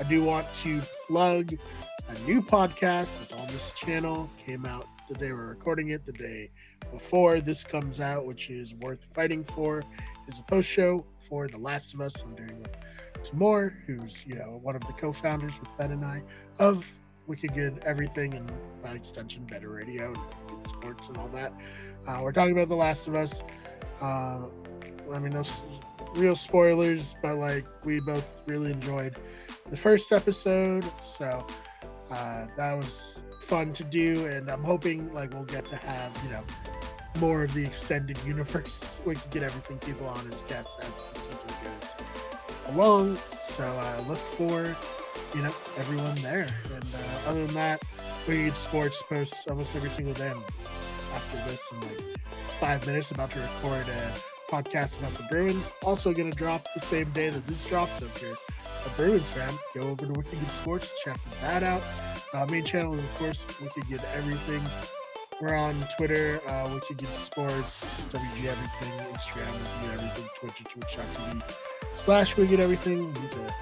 [0.00, 4.30] I do want to plug a new podcast that's on this channel.
[4.38, 6.50] Came out the day we're recording it, the day
[6.90, 9.82] before this comes out, which is worth fighting for.
[10.26, 12.22] It's a post show for The Last of Us.
[12.22, 12.74] I'm doing with
[13.24, 16.22] Tamor, who's you know one of the co-founders with Ben and I
[16.58, 16.90] of
[17.26, 18.50] Wicked Good Everything and
[18.82, 20.14] by extension Better Radio
[20.48, 21.52] and sports and all that.
[22.06, 23.42] Uh, we're talking about The Last of Us.
[24.00, 24.38] Uh,
[25.12, 25.44] I mean, no
[26.14, 29.20] real spoilers, but like we both really enjoyed
[29.70, 30.84] the first episode.
[31.04, 31.46] So
[32.10, 36.30] uh, that was fun to do, and I'm hoping like we'll get to have you
[36.30, 36.42] know
[37.20, 39.00] more of the extended universe.
[39.06, 43.18] We can get everything people on as guests as the season goes along.
[43.42, 44.76] So uh, look for
[45.34, 46.48] you know everyone there.
[46.74, 47.82] And uh, other than that,
[48.28, 50.32] we sports posts almost every single day.
[51.12, 52.20] After this, in like
[52.60, 54.12] five minutes, about to record a
[54.50, 55.72] podcast about the Bruins.
[55.84, 58.00] Also, going to drop the same day that this drops.
[58.02, 58.36] If you're
[58.86, 61.82] a Bruins fan, go over to Wicked Good Sports, check that out.
[62.32, 64.62] Uh, main channel is, of course, Wicked Good Everything.
[65.40, 71.42] We're on Twitter, uh, Wicked Good Sports, WG Everything, Instagram, Wicked Everything, Twitch, twitch.tv
[71.96, 72.98] slash Wicked Everything.
[72.98, 73.54] We need, to,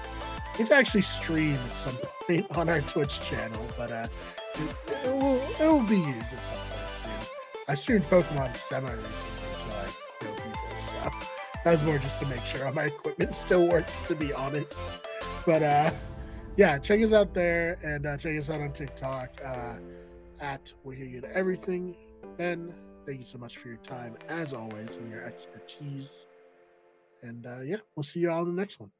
[0.59, 1.95] need actually stream at some
[2.27, 4.07] point on our Twitch channel, but uh,
[4.55, 7.63] it, it, will, it will be used at some point soon.
[7.67, 9.48] I streamed Pokemon semi recently
[11.63, 15.05] that was more just to make sure my equipment still works, to be honest.
[15.45, 15.91] But uh,
[16.55, 19.75] yeah, check us out there and uh, check us out on TikTok uh,
[20.41, 21.95] at We Get Everything.
[22.37, 22.73] Ben,
[23.05, 26.27] thank you so much for your time as always and your expertise.
[27.21, 28.91] And uh, yeah, we'll see you all in the next one.